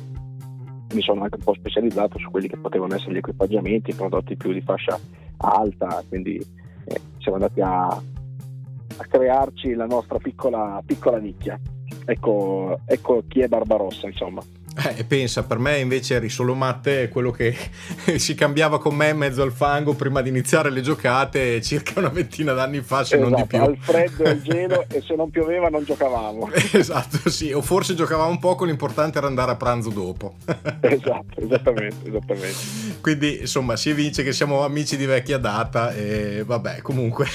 mi 0.95 1.01
sono 1.01 1.23
anche 1.23 1.37
un 1.37 1.45
po' 1.45 1.55
specializzato 1.55 2.19
su 2.19 2.31
quelli 2.31 2.49
che 2.49 2.57
potevano 2.57 2.95
essere 2.95 3.15
gli 3.15 3.19
equipaggiamenti, 3.19 3.91
i 3.91 3.95
prodotti 3.95 4.37
più 4.37 4.53
di 4.53 4.61
fascia 4.61 4.99
alta, 5.39 6.03
quindi 6.09 6.37
eh, 6.37 7.01
siamo 7.19 7.39
andati 7.39 7.61
a, 7.61 7.87
a, 7.87 9.05
crearci 9.09 9.75
la 9.75 9.87
nostra 9.87 10.19
piccola, 10.19 10.83
piccola 10.85 11.19
nicchia. 11.19 11.59
Ecco, 12.05 12.79
ecco 12.85 13.23
chi 13.29 13.41
è 13.41 13.49
Barbarossa, 13.49 14.07
insomma. 14.07 14.43
Eh, 14.75 15.05
pensa, 15.05 15.43
per 15.43 15.59
me 15.59 15.79
invece 15.79 16.15
eri 16.15 16.31
solo 16.31 16.55
Matte, 16.55 17.09
quello 17.09 17.31
che 17.31 17.55
si 18.17 18.35
cambiava 18.35 18.81
con 18.81 18.95
me 18.95 19.11
in 19.11 19.19
mezzo 19.19 19.43
al 19.43 19.53
fango 19.53 19.93
prima 19.95 20.23
di 20.23 20.31
iniziare 20.31 20.71
le 20.71 20.81
giocate 20.81 21.61
circa 21.61 21.99
una 21.99 22.09
ventina 22.09 22.53
d'anni 22.55 22.81
fa, 22.81 23.05
se 23.05 23.17
esatto, 23.17 23.31
non 23.31 23.41
di 23.41 23.47
più. 23.47 23.61
Al 23.61 23.77
freddo 23.79 24.25
e 24.25 24.31
al 24.31 24.43
gelo 24.43 24.85
e 24.89 25.03
se 25.03 25.15
non 25.15 25.31
pioveva 25.31 25.69
non 25.69 25.85
giocavamo. 25.85 26.51
esatto, 26.73 27.29
sì, 27.29 27.53
o 27.53 27.61
forse 27.61 27.95
giocavamo 27.95 28.31
un 28.31 28.39
poco, 28.39 28.65
l'importante 28.65 29.19
era 29.19 29.27
andare 29.27 29.51
a 29.53 29.57
pranzo 29.57 29.91
dopo. 29.91 30.37
esatto, 30.81 31.41
esattamente, 31.41 32.09
esattamente. 32.09 33.01
Quindi 33.01 33.41
insomma 33.41 33.77
si 33.77 33.91
evince 33.91 34.23
che 34.23 34.33
siamo 34.33 34.65
amici 34.65 34.97
di 34.97 35.05
vecchia 35.05 35.39
data 35.39 35.93
e 35.93 36.45
vabbè, 36.47 36.81
comunque 36.81 37.27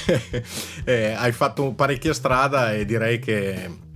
eh, 0.84 1.12
hai 1.12 1.32
fatto 1.32 1.72
parecchia 1.72 2.12
strada 2.12 2.74
e 2.74 2.84
direi 2.84 3.18
che 3.20 3.86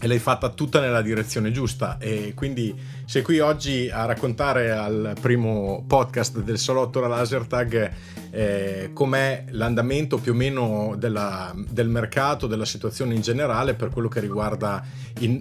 e 0.00 0.06
l'hai 0.06 0.18
fatta 0.18 0.50
tutta 0.50 0.80
nella 0.80 1.02
direzione 1.02 1.50
giusta 1.50 1.98
e 1.98 2.32
quindi 2.34 2.74
sei 3.04 3.22
qui 3.22 3.40
oggi 3.40 3.90
a 3.90 4.04
raccontare 4.04 4.70
al 4.70 5.16
primo 5.20 5.84
podcast 5.86 6.40
del 6.40 6.58
Salotto 6.58 7.00
la 7.00 7.08
Laser 7.08 7.46
Tag 7.46 7.92
eh, 8.30 8.90
com'è 8.92 9.46
l'andamento 9.50 10.18
più 10.18 10.32
o 10.32 10.34
meno 10.36 10.94
della, 10.96 11.52
del 11.56 11.88
mercato, 11.88 12.46
della 12.46 12.64
situazione 12.64 13.14
in 13.14 13.22
generale 13.22 13.74
per 13.74 13.88
quello 13.88 14.08
che 14.08 14.20
riguarda 14.20 14.84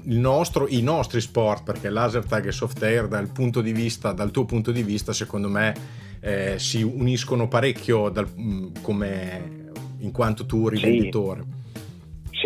nostro, 0.06 0.68
i 0.68 0.82
nostri 0.82 1.22
sport 1.22 1.64
perché 1.64 1.90
Laser 1.90 2.26
Tag 2.26 2.48
e 2.48 2.52
Soft 2.52 2.82
Air 2.82 3.08
dal, 3.08 3.30
punto 3.30 3.62
di 3.62 3.74
vista, 3.74 4.12
dal 4.12 4.32
tuo 4.32 4.46
punto 4.46 4.72
di 4.72 4.82
vista 4.82 5.14
secondo 5.14 5.50
me 5.50 5.76
eh, 6.20 6.56
si 6.58 6.82
uniscono 6.82 7.48
parecchio 7.48 8.10
dal, 8.10 8.28
come 8.82 9.66
in 10.00 10.12
quanto 10.12 10.46
tu 10.46 10.68
rivenditore. 10.68 11.42
Sì. 11.42 11.57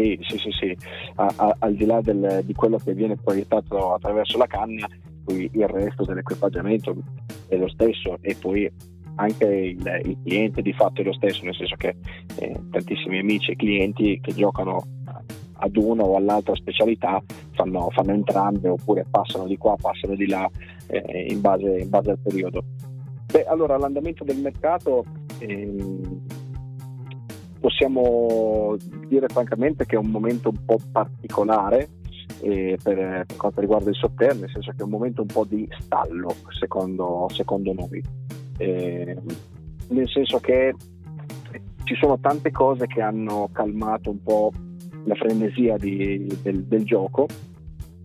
Sì, 0.02 0.18
sì, 0.22 0.38
sì, 0.40 0.52
sì. 0.52 0.78
A, 1.16 1.32
a, 1.36 1.56
al 1.60 1.76
di 1.76 1.86
là 1.86 2.02
del, 2.02 2.42
di 2.44 2.54
quello 2.54 2.78
che 2.78 2.94
viene 2.94 3.16
proiettato 3.16 3.94
attraverso 3.94 4.38
la 4.38 4.48
canna, 4.48 4.88
poi 5.24 5.48
il 5.54 5.68
resto 5.68 6.04
dell'equipaggiamento 6.04 6.96
è 7.48 7.56
lo 7.56 7.70
stesso 7.70 8.18
e 8.22 8.36
poi 8.40 8.70
anche 9.16 9.46
il, 9.46 10.02
il 10.06 10.18
cliente 10.24 10.64
di 10.64 10.74
fatto 10.74 11.02
è 11.02 11.04
lo 11.04 11.14
stesso, 11.14 11.44
nel 11.44 11.54
senso 11.54 11.76
che 11.76 11.96
eh, 12.40 12.60
tantissimi 12.72 13.20
amici 13.20 13.52
e 13.52 13.56
clienti 13.56 14.20
che 14.20 14.34
giocano 14.34 14.84
ad 15.54 15.76
una 15.78 16.04
o 16.04 16.16
all'altra 16.16 16.56
specialità 16.56 17.22
fanno, 17.52 17.90
fanno 17.92 18.14
entrambe 18.14 18.70
oppure 18.70 19.06
passano 19.08 19.46
di 19.46 19.58
qua, 19.58 19.76
passano 19.80 20.16
di 20.16 20.28
là 20.28 20.50
eh, 20.88 21.28
in, 21.30 21.42
base, 21.42 21.78
in, 21.78 21.90
base, 21.90 22.10
al 22.10 22.20
periodo. 22.20 22.64
Beh, 23.32 23.46
allora 23.46 23.78
l'andamento 23.78 24.24
del 24.24 24.40
mercato 24.40 25.06
ehm, 25.38 26.22
possiamo 27.62 28.76
dire 29.08 29.28
francamente 29.28 29.86
che 29.86 29.95
è 29.95 30.00
un 30.00 30.10
momento 30.10 30.50
un 30.50 30.65
po' 30.65 30.80
particolare 30.91 31.89
eh, 32.41 32.78
per, 32.82 33.26
per, 33.26 33.38
quanto 33.38 33.62
riguarda 33.62 33.91
il 33.91 33.95
software, 33.95 34.34
nel 34.34 34.50
senso 34.52 34.71
che 34.71 34.78
è 34.78 34.84
un 34.84 34.89
momento 34.89 35.21
un 35.21 35.28
po' 35.28 35.45
di 35.45 35.67
stallo 35.80 36.36
secondo, 36.60 37.28
secondo 37.32 37.71
noi, 37.74 38.04
eh, 38.58 39.15
nel 39.89 40.10
senso 40.10 40.39
che 40.39 40.74
ci 41.84 41.95
sono 41.95 42.19
tante 42.19 42.52
cose 42.52 42.88
che 42.88 43.02
hanno 43.02 43.50
calmato 43.52 44.10
un 44.10 44.24
po' 44.24 44.52
la 45.06 45.15
frenesia 45.15 45.78
di, 45.78 46.28
del, 46.41 46.63
del, 46.63 46.84
gioco 46.84 47.28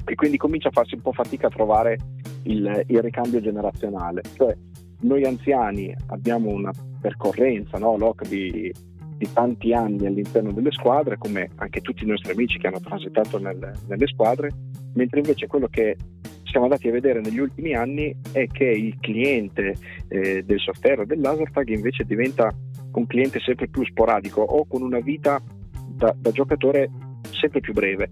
e 0.04 0.14
quindi 0.14 0.36
comincia 0.36 0.68
a 0.68 0.72
farsi 0.72 0.94
un 0.94 1.02
po' 1.02 1.12
fatica 1.12 1.46
a 1.46 1.50
trovare 1.50 1.98
il, 2.42 2.84
il 2.86 3.02
ricambio 3.02 3.40
generazionale. 3.40 4.22
Cioè, 4.34 4.54
noi 5.00 5.24
anziani 5.24 5.94
abbiamo 6.08 6.50
una 6.50 6.70
percorrenza, 7.00 7.78
no, 7.78 7.96
Loc, 7.96 8.26
di, 8.26 8.72
di, 9.16 9.28
tanti 9.32 9.72
anni 9.72 10.06
all'interno 10.06 10.52
delle 10.52 10.70
squadre, 10.70 11.18
come 11.18 11.50
anche 11.56 11.80
tutti 11.80 12.04
i 12.04 12.06
nostri 12.06 12.32
amici 12.32 12.58
che 12.58 12.66
hanno 12.66 12.80
transitato 12.80 13.38
nel, 13.38 13.72
nelle 13.86 14.06
squadre, 14.06 14.50
mentre 14.94 15.20
invece 15.20 15.46
quello 15.46 15.68
che 15.68 15.96
siamo 16.44 16.66
andati 16.66 16.88
a 16.88 16.92
vedere 16.92 17.20
negli 17.20 17.38
ultimi 17.38 17.74
anni 17.74 18.14
è 18.32 18.46
che 18.46 18.64
il 18.64 18.96
cliente 19.00 19.76
eh, 20.08 20.42
del 20.42 20.58
software 20.58 21.04
del 21.04 21.20
laser 21.20 21.50
tag 21.50 21.68
invece 21.68 22.04
diventa 22.04 22.50
un 22.92 23.06
cliente 23.06 23.40
sempre 23.40 23.68
più 23.68 23.84
sporadico 23.84 24.40
o 24.40 24.66
con 24.66 24.82
una 24.82 25.00
vita 25.00 25.42
da, 25.88 26.14
da 26.16 26.30
giocatore 26.30 26.90
sempre 27.30 27.60
più 27.60 27.74
breve 27.74 28.10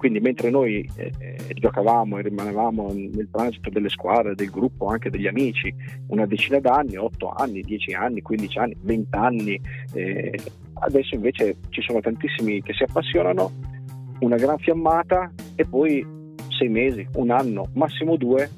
quindi 0.00 0.18
mentre 0.20 0.48
noi 0.48 0.90
eh, 0.96 1.12
eh, 1.18 1.36
giocavamo 1.52 2.16
e 2.16 2.22
rimanevamo 2.22 2.90
nel 2.94 3.28
transito 3.30 3.68
delle 3.68 3.90
squadre, 3.90 4.34
del 4.34 4.48
gruppo, 4.48 4.86
anche 4.86 5.10
degli 5.10 5.26
amici, 5.26 5.70
una 6.06 6.24
decina 6.24 6.58
d'anni, 6.58 6.96
8 6.96 7.34
anni, 7.36 7.60
10 7.60 7.92
anni, 7.92 8.22
15 8.22 8.58
anni, 8.58 8.76
20 8.80 9.08
anni, 9.14 9.60
eh, 9.92 10.38
adesso 10.80 11.14
invece 11.14 11.58
ci 11.68 11.82
sono 11.82 12.00
tantissimi 12.00 12.62
che 12.62 12.72
si 12.72 12.82
appassionano, 12.82 13.52
una 14.20 14.36
gran 14.36 14.56
fiammata 14.56 15.30
e 15.54 15.66
poi 15.66 16.34
sei 16.48 16.70
mesi, 16.70 17.06
un 17.16 17.30
anno, 17.30 17.66
massimo 17.74 18.16
due 18.16 18.48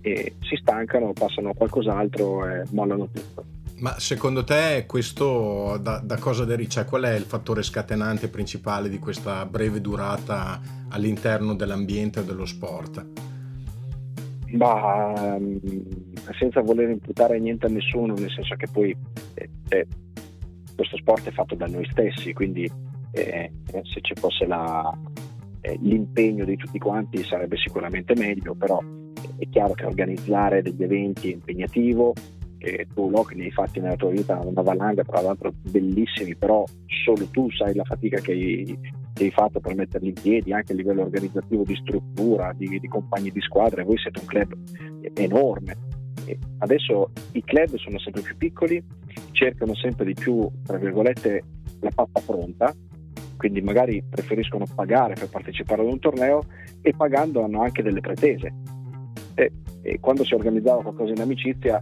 e 0.00 0.34
si 0.42 0.54
stancano, 0.60 1.12
passano 1.12 1.48
a 1.48 1.54
qualcos'altro 1.54 2.46
e 2.46 2.62
mollano 2.70 3.08
tutto. 3.10 3.44
Ma 3.78 3.98
secondo 3.98 4.42
te 4.42 4.84
questo 4.86 5.78
da, 5.80 6.00
da 6.02 6.18
cosa 6.18 6.44
deriva? 6.44 6.68
Cioè, 6.68 6.84
qual 6.84 7.02
è 7.02 7.14
il 7.14 7.22
fattore 7.22 7.62
scatenante 7.62 8.28
principale 8.28 8.88
di 8.88 8.98
questa 8.98 9.46
breve 9.46 9.80
durata 9.80 10.60
all'interno 10.88 11.54
dell'ambiente 11.54 12.24
dello 12.24 12.44
sport? 12.44 13.06
Bah, 14.50 15.34
ehm, 15.36 15.60
senza 16.38 16.60
voler 16.60 16.90
imputare 16.90 17.38
niente 17.38 17.66
a 17.66 17.68
nessuno, 17.68 18.14
nel 18.14 18.30
senso 18.30 18.56
che 18.56 18.66
poi 18.66 18.96
eh, 19.34 19.48
eh, 19.68 19.86
questo 20.74 20.96
sport 20.96 21.28
è 21.28 21.32
fatto 21.32 21.54
da 21.54 21.66
noi 21.66 21.86
stessi, 21.90 22.32
quindi 22.32 22.68
eh, 23.12 23.52
se 23.84 24.00
ci 24.00 24.14
fosse 24.14 24.44
la, 24.46 24.90
eh, 25.60 25.78
l'impegno 25.80 26.44
di 26.44 26.56
tutti 26.56 26.78
quanti 26.78 27.22
sarebbe 27.22 27.56
sicuramente 27.58 28.14
meglio, 28.16 28.54
però 28.54 28.80
è 29.36 29.48
chiaro 29.50 29.74
che 29.74 29.84
organizzare 29.84 30.62
degli 30.62 30.82
eventi 30.82 31.30
è 31.30 31.34
impegnativo, 31.34 32.12
che 32.58 32.86
tu 32.92 33.08
no, 33.08 33.22
che 33.22 33.34
ne 33.36 33.44
hai 33.44 33.50
fatti 33.50 33.80
nella 33.80 33.96
tua 33.96 34.10
vita 34.10 34.38
una 34.42 34.62
valanga, 34.62 35.04
tra 35.04 35.20
l'altro 35.20 35.52
bellissimi, 35.62 36.34
però 36.34 36.64
solo 37.04 37.26
tu 37.30 37.50
sai 37.52 37.74
la 37.74 37.84
fatica 37.84 38.20
che 38.20 38.32
hai, 38.32 38.78
che 39.12 39.24
hai 39.24 39.30
fatto 39.30 39.60
per 39.60 39.74
metterli 39.74 40.08
in 40.08 40.14
piedi, 40.14 40.52
anche 40.52 40.72
a 40.72 40.76
livello 40.76 41.02
organizzativo 41.02 41.62
di 41.62 41.76
struttura, 41.76 42.52
di, 42.54 42.78
di 42.78 42.88
compagni 42.88 43.30
di 43.30 43.40
squadra, 43.40 43.84
voi 43.84 43.98
siete 43.98 44.20
un 44.20 44.26
club 44.26 44.54
enorme. 45.14 45.76
E 46.26 46.36
adesso 46.58 47.10
i 47.32 47.42
club 47.42 47.76
sono 47.76 47.98
sempre 47.98 48.22
più 48.22 48.36
piccoli, 48.36 48.84
cercano 49.32 49.74
sempre 49.74 50.04
di 50.04 50.14
più, 50.14 50.46
tra 50.64 50.76
virgolette, 50.76 51.42
la 51.80 51.90
pappa 51.94 52.20
pronta, 52.20 52.74
quindi 53.36 53.60
magari 53.60 54.02
preferiscono 54.02 54.66
pagare 54.74 55.14
per 55.14 55.28
partecipare 55.28 55.80
ad 55.82 55.88
un 55.88 56.00
torneo 56.00 56.42
e 56.82 56.92
pagando 56.94 57.44
hanno 57.44 57.62
anche 57.62 57.82
delle 57.82 58.00
pretese. 58.00 58.52
E, 59.34 59.52
e 59.82 60.00
quando 60.00 60.24
si 60.24 60.34
organizzava 60.34 60.82
qualcosa 60.82 61.12
in 61.12 61.20
amicizia 61.20 61.80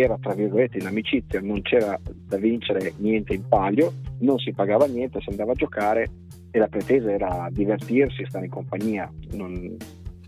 era 0.00 0.16
tra 0.20 0.34
virgolette 0.34 0.78
in 0.78 0.86
amicizia, 0.86 1.40
non 1.40 1.62
c'era 1.62 1.98
da 2.04 2.36
vincere 2.36 2.92
niente 2.98 3.34
in 3.34 3.46
palio, 3.46 3.92
non 4.20 4.38
si 4.38 4.52
pagava 4.52 4.86
niente, 4.86 5.20
si 5.20 5.30
andava 5.30 5.52
a 5.52 5.56
giocare 5.56 6.08
e 6.50 6.58
la 6.58 6.68
pretesa 6.68 7.10
era 7.10 7.48
divertirsi 7.50 8.22
e 8.22 8.26
stare 8.28 8.46
in 8.46 8.50
compagnia. 8.50 9.10
Non, 9.32 9.76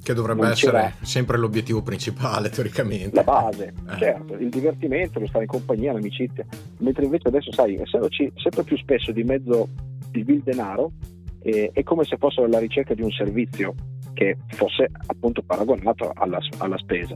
che 0.05 0.13
dovrebbe 0.13 0.49
essere 0.49 0.95
sempre 1.01 1.39
l'obiettivo 1.39 1.83
principale, 1.83 2.51
teoricamente. 2.51 3.15
La 3.15 3.23
base, 3.23 3.73
eh. 3.91 3.99
certo, 3.99 4.35
il 4.35 4.51
divertimento, 4.51 5.19
lo 5.19 5.27
stare 5.27 5.45
in 5.45 5.51
compagnia, 5.51 5.93
l'amicizia. 5.93 6.45
Mentre 6.79 7.07
invece 7.07 7.29
adesso, 7.29 7.51
sai, 7.53 7.77
essendoci 7.77 8.31
sempre 8.37 8.65
più 8.65 8.77
spesso 8.77 9.13
di 9.13 9.23
mezzo 9.25 9.69
il 10.13 10.25
vil 10.25 10.43
denaro, 10.43 10.93
eh, 11.41 11.71
è 11.73 11.83
come 11.83 12.05
se 12.05 12.17
fossero 12.19 12.47
alla 12.47 12.59
ricerca 12.59 12.95
di 12.95 13.03
un 13.03 13.11
servizio 13.11 13.75
che 14.15 14.37
fosse 14.49 14.89
appunto 15.07 15.43
paragonato 15.43 16.13
alla, 16.15 16.39
alla 16.59 16.79
spesa. 16.79 17.15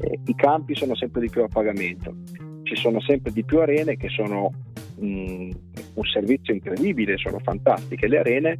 Eh, 0.00 0.18
I 0.24 0.34
campi 0.34 0.74
sono 0.74 0.94
sempre 0.94 1.20
di 1.20 1.28
più 1.28 1.42
a 1.42 1.48
pagamento, 1.48 2.14
ci 2.62 2.76
sono 2.76 3.00
sempre 3.00 3.32
di 3.32 3.44
più 3.44 3.60
arene 3.60 3.96
che 3.96 4.08
sono 4.08 4.50
mh, 4.98 5.06
mm, 5.06 5.50
un 5.94 6.04
servizio 6.04 6.54
incredibile, 6.54 7.18
sono 7.18 7.38
fantastiche 7.40 8.08
le 8.08 8.18
arene, 8.18 8.58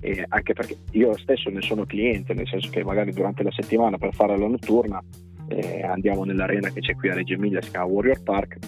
eh, 0.00 0.24
anche 0.28 0.52
perché 0.52 0.76
io 0.92 1.16
stesso 1.16 1.50
ne 1.50 1.62
sono 1.62 1.84
cliente, 1.84 2.34
nel 2.34 2.46
senso 2.46 2.68
che 2.70 2.84
magari 2.84 3.12
durante 3.12 3.42
la 3.42 3.52
settimana 3.52 3.96
per 3.96 4.14
fare 4.14 4.36
la 4.38 4.46
notturna 4.46 5.02
eh, 5.48 5.82
andiamo 5.82 6.24
nell'arena 6.24 6.70
che 6.70 6.80
c'è 6.80 6.94
qui 6.94 7.10
a 7.10 7.14
Reggio 7.14 7.34
Emilia, 7.34 7.62
si 7.62 7.70
chiama 7.70 7.86
Warrior 7.86 8.22
Park, 8.22 8.58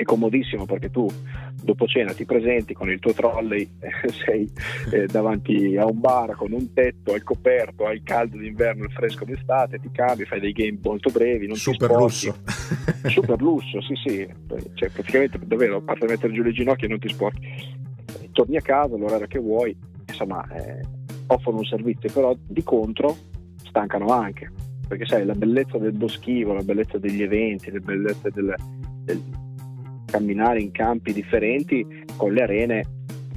è 0.00 0.04
comodissimo 0.04 0.64
perché 0.64 0.90
tu 0.90 1.06
dopo 1.62 1.86
cena 1.86 2.14
ti 2.14 2.24
presenti 2.24 2.72
con 2.72 2.90
il 2.90 2.98
tuo 2.98 3.12
trolley, 3.12 3.68
sei 4.24 4.50
eh, 4.92 5.06
davanti 5.06 5.76
a 5.76 5.84
un 5.84 6.00
bar 6.00 6.34
con 6.36 6.52
un 6.52 6.72
tetto, 6.72 7.12
al 7.12 7.22
coperto, 7.22 7.86
hai 7.86 8.02
caldo 8.02 8.38
d'inverno, 8.38 8.84
il 8.84 8.92
fresco 8.92 9.26
d'estate, 9.26 9.78
ti 9.78 9.90
cambi, 9.92 10.24
fai 10.24 10.40
dei 10.40 10.52
game 10.52 10.78
molto 10.82 11.10
brevi, 11.10 11.46
non 11.46 11.56
super 11.56 11.90
lusso. 11.90 12.34
super 13.08 13.40
lusso, 13.42 13.82
sì 13.82 13.94
sì, 13.94 14.26
cioè, 14.74 14.88
praticamente 14.88 15.38
davvero, 15.44 15.76
a 15.76 15.82
parte 15.82 16.06
mettere 16.06 16.32
giù 16.32 16.42
le 16.42 16.52
ginocchia 16.52 16.88
non 16.88 16.98
ti 16.98 17.08
sporchi. 17.08 17.78
Torni 18.32 18.56
a 18.56 18.62
casa 18.62 18.94
all'orario 18.94 19.26
che 19.26 19.38
vuoi, 19.38 19.76
insomma, 20.06 20.42
eh, 20.54 20.80
offrono 21.26 21.58
un 21.58 21.64
servizio, 21.64 22.10
però 22.10 22.34
di 22.40 22.62
contro 22.62 23.16
stancano 23.64 24.06
anche, 24.06 24.50
perché 24.88 25.04
sai, 25.04 25.26
la 25.26 25.34
bellezza 25.34 25.76
del 25.76 25.92
boschivo, 25.92 26.54
la 26.54 26.62
bellezza 26.62 26.96
degli 26.96 27.22
eventi, 27.22 27.70
la 27.70 27.80
bellezza 27.80 28.30
del, 28.30 28.54
del 29.04 29.22
camminare 30.10 30.60
in 30.60 30.72
campi 30.72 31.12
differenti 31.12 31.86
con 32.16 32.32
le 32.32 32.42
arene 32.42 32.84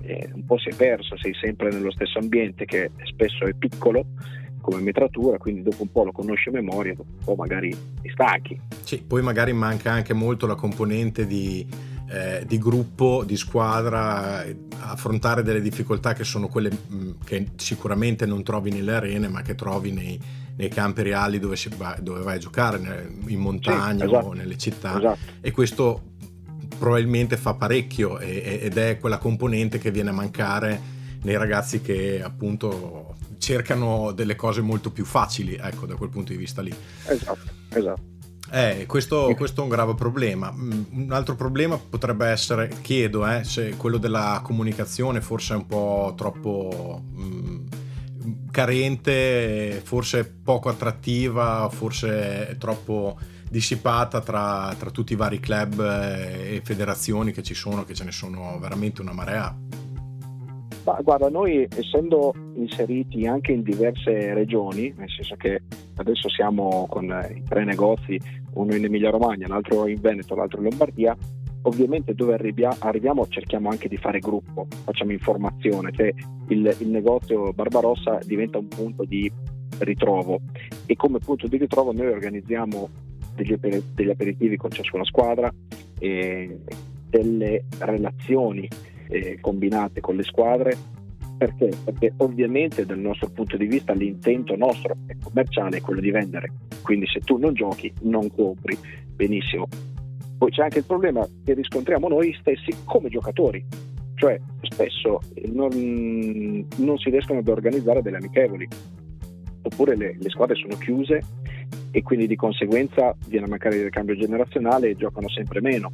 eh, 0.04 0.30
un 0.34 0.46
po' 0.46 0.58
si 0.58 0.70
è 0.70 0.76
perso, 0.76 1.18
sei 1.18 1.34
sempre 1.34 1.70
nello 1.70 1.92
stesso 1.92 2.20
ambiente 2.20 2.66
che 2.66 2.92
spesso 3.04 3.46
è 3.46 3.54
piccolo 3.54 4.06
come 4.62 4.82
metratura, 4.82 5.38
quindi 5.38 5.62
dopo 5.62 5.82
un 5.82 5.92
po' 5.92 6.06
lo 6.06 6.12
conosci 6.12 6.50
a 6.50 6.54
memoria, 6.54 6.94
dopo 6.94 7.10
un 7.12 7.24
po' 7.24 7.36
magari 7.36 7.70
ti 8.02 8.10
stacchi. 8.10 8.60
Sì, 8.82 9.04
poi 9.06 9.22
magari 9.22 9.52
manca 9.52 9.92
anche 9.92 10.14
molto 10.14 10.48
la 10.48 10.56
componente 10.56 11.28
di, 11.28 11.68
eh, 12.10 12.46
di 12.48 12.58
gruppo, 12.58 13.24
di 13.26 13.36
squadra, 13.36 14.46
affrontare 14.80 15.44
delle 15.44 15.62
difficoltà 15.62 16.14
che 16.14 16.24
sono 16.24 16.48
quelle 16.48 16.72
mh, 16.72 16.96
mm, 16.96 17.12
che 17.26 17.48
sicuramente 17.58 18.26
non 18.26 18.42
trovi 18.42 18.72
nelle 18.72 18.94
arene, 18.94 19.28
ma 19.28 19.42
che 19.42 19.54
trovi 19.54 19.92
nei, 19.92 20.18
nei 20.56 20.70
campi 20.70 21.04
reali 21.04 21.40
dove, 21.40 21.58
va, 21.76 21.98
dove, 22.00 22.22
vai 22.22 22.36
a 22.36 22.40
giocare, 22.40 23.10
in 23.28 23.40
montagna 23.40 24.06
sì, 24.06 24.12
esatto, 24.12 24.28
o 24.28 24.34
nelle 24.34 24.58
città. 24.58 24.98
Esatto. 24.98 25.20
E 25.42 25.52
questo 25.52 26.13
probabilmente 26.78 27.38
fa 27.38 27.54
parecchio 27.54 28.20
ed 28.20 28.78
è 28.78 28.98
quella 29.00 29.18
componente 29.18 29.78
che 29.78 29.92
viene 29.92 30.10
a 30.10 30.14
mancare 30.14 30.82
nei 31.24 31.38
ragazzi 31.38 31.82
che 31.82 32.22
appunto 32.24 33.16
cercano 33.38 34.12
delle 34.12 34.36
cose 34.36 34.62
molto 34.62 34.92
più 34.92 35.06
facili, 35.06 35.56
ecco, 35.62 35.86
da 35.86 35.96
quel 35.96 36.10
punto 36.10 36.32
di 36.32 36.38
vista 36.38 36.62
lì. 36.62 36.74
Esatto, 37.06 37.50
esatto. 37.70 38.12
Eh, 38.52 38.86
questo, 38.86 39.34
questo, 39.36 39.62
è 39.62 39.64
un 39.64 39.70
grave 39.70 39.96
problema. 39.96 40.52
Mm, 40.52 40.84
un 40.92 41.12
altro 41.12 41.36
problema 41.36 41.78
potrebbe 41.78 42.28
essere, 42.28 42.70
chiedo, 42.82 43.28
eh, 43.28 43.44
se 43.44 43.76
quello 43.78 43.98
della 43.98 44.42
comunicazione 44.44 45.22
forse 45.22 45.54
è 45.54 45.58
un 45.58 45.66
po' 45.66 46.14
troppo 46.16 47.04
mh, 47.12 47.24
mm, 47.24 47.66
carente, 48.52 49.82
forse 49.84 50.26
poco 50.26 50.70
attrattiva, 50.70 51.68
forse 51.72 52.50
è 52.50 52.58
troppo 52.58 53.18
dissipata 53.54 54.20
tra, 54.20 54.74
tra 54.80 54.90
tutti 54.90 55.14
i 55.14 55.16
vari 55.16 55.40
club 55.40 55.80
e 55.80 56.60
federazioni 56.64 57.32
che 57.32 57.44
ci 57.44 57.54
sono, 57.54 57.84
che 57.84 57.94
ce 57.94 58.04
ne 58.04 58.12
sono 58.12 58.58
veramente 58.60 59.02
una 59.02 59.14
marea. 59.14 59.56
Ma 60.86 61.00
guarda, 61.04 61.30
noi 61.30 61.68
essendo 61.70 62.34
inseriti 62.56 63.28
anche 63.28 63.52
in 63.52 63.62
diverse 63.62 64.34
regioni, 64.34 64.92
nel 64.98 65.08
senso 65.08 65.36
che 65.36 65.62
adesso 65.98 66.30
siamo 66.30 66.88
con 66.90 67.06
i 67.06 67.44
tre 67.48 67.64
negozi, 67.64 68.20
uno 68.56 68.74
in 68.74 68.86
Emilia 68.86 69.12
Romagna, 69.12 69.48
l'altro 69.48 69.86
in 69.86 70.02
Veneto, 70.02 70.34
l'altro 70.34 70.58
in 70.58 70.70
Lombardia, 70.70 71.16
ovviamente 71.62 72.16
dove 72.16 72.34
arriviamo 72.80 73.28
cerchiamo 73.28 73.70
anche 73.70 73.88
di 73.88 73.98
fare 73.98 74.18
gruppo, 74.18 74.66
facciamo 74.84 75.12
informazione, 75.12 75.92
cioè 75.94 76.12
il, 76.48 76.76
il 76.80 76.88
negozio 76.88 77.54
Barbarossa 77.54 78.18
diventa 78.26 78.58
un 78.58 78.68
punto 78.68 79.06
di 79.06 79.32
ritrovo 79.78 80.42
e 80.88 80.96
come 80.96 81.20
punto 81.20 81.48
di 81.48 81.58
ritrovo 81.58 81.94
noi 81.94 82.08
organizziamo 82.08 83.12
degli, 83.36 83.58
degli 83.94 84.10
aperitivi 84.10 84.58
con 84.58 84.72
ciascuna 84.72 85.04
squadra, 85.04 85.54
e 86.00 86.60
delle 87.10 87.66
relazioni 87.80 88.68
eh, 89.10 89.38
combinate 89.40 90.02
con 90.02 90.16
le 90.16 90.24
squadre. 90.24 90.76
Perché? 91.38 91.70
Perché 91.84 92.14
ovviamente 92.18 92.86
dal 92.86 93.00
nostro 93.00 93.30
punto 93.30 93.58
di 93.58 93.66
vista 93.66 93.94
l'intento 93.94 94.56
nostro 94.56 94.96
è 95.08 95.16
commerciale, 95.22 95.78
è 95.78 95.82
quello 95.82 96.00
di 96.00 96.12
vendere. 96.12 96.52
Quindi 96.82 97.08
se 97.08 97.20
tu 97.20 97.38
non 97.38 97.54
giochi 97.54 97.92
non 98.02 98.30
compri. 98.30 98.78
Benissimo. 99.16 99.68
Poi 100.38 100.52
c'è 100.52 100.64
anche 100.64 100.80
il 100.80 100.86
problema 100.86 101.26
che 101.44 101.54
riscontriamo 101.54 102.08
noi 102.08 102.36
stessi 102.40 102.72
come 102.84 103.10
giocatori, 103.10 103.64
cioè 104.16 104.40
spesso 104.62 105.20
non, 105.46 106.68
non 106.78 106.98
si 106.98 107.10
riescono 107.10 107.40
ad 107.40 107.48
organizzare 107.48 108.02
delle 108.02 108.18
amichevoli 108.18 108.68
oppure 109.64 109.96
le, 109.96 110.18
le, 110.20 110.30
squadre 110.30 110.56
sono 110.56 110.76
chiuse 110.78 111.22
e 111.96 112.02
quindi 112.02 112.26
di 112.26 112.36
conseguenza 112.36 113.16
viene 113.28 113.46
a 113.46 113.50
mancare 113.50 113.76
il 113.76 113.84
ricambio 113.84 114.16
generazionale 114.16 114.90
e 114.90 114.96
giocano 114.96 115.30
sempre 115.30 115.62
meno. 115.62 115.92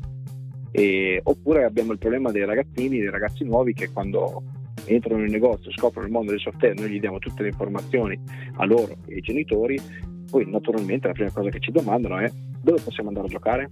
E, 0.72 1.20
oppure 1.22 1.66
abbiamo 1.66 1.92
il 1.92 1.98
problema 1.98 2.32
dei 2.32 2.46
ragazzini, 2.46 3.00
dei 3.00 3.10
ragazzi 3.10 3.44
nuovi 3.44 3.74
che 3.74 3.92
quando 3.92 4.42
entrano 4.86 5.26
in 5.26 5.32
negozio, 5.32 5.72
scoprono 5.72 6.08
il 6.08 6.14
mondo 6.14 6.32
del 6.32 6.40
software, 6.40 6.74
noi 6.74 6.90
gli 6.90 7.02
diamo 7.02 7.20
tutte 7.20 7.42
le 7.42 7.50
informazioni 7.50 8.18
a 8.56 8.66
loro 8.66 8.96
e 9.08 9.16
ai 9.16 9.20
genitori, 9.20 9.78
poi 10.32 10.50
naturalmente 10.50 11.08
la 11.08 11.14
prima 11.14 11.32
cosa 11.32 11.50
che 11.50 11.60
ci 11.60 11.72
domandano 11.72 12.18
è 12.20 12.32
dove 12.62 12.80
possiamo 12.82 13.10
andare 13.10 13.28
a 13.28 13.30
giocare? 13.30 13.70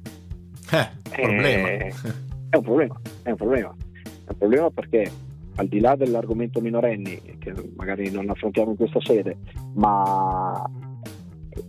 Eh, 0.74 1.22
problema. 1.22 1.70
Eh, 1.70 1.94
è 2.50 2.56
un 2.58 2.64
problema, 2.64 3.02
è 3.24 3.30
un 3.30 3.38
problema. 3.38 3.76
È 4.04 4.32
un 4.32 4.38
problema 4.38 4.70
perché 4.70 5.10
al 5.56 5.68
di 5.68 5.80
là 5.80 5.96
dell'argomento 5.96 6.60
minorenni, 6.60 7.22
che 7.40 7.54
magari 7.78 8.12
non 8.12 8.30
affrontiamo 8.30 8.72
in 8.72 8.76
questa 8.76 9.00
sede, 9.00 9.38
ma 9.76 10.70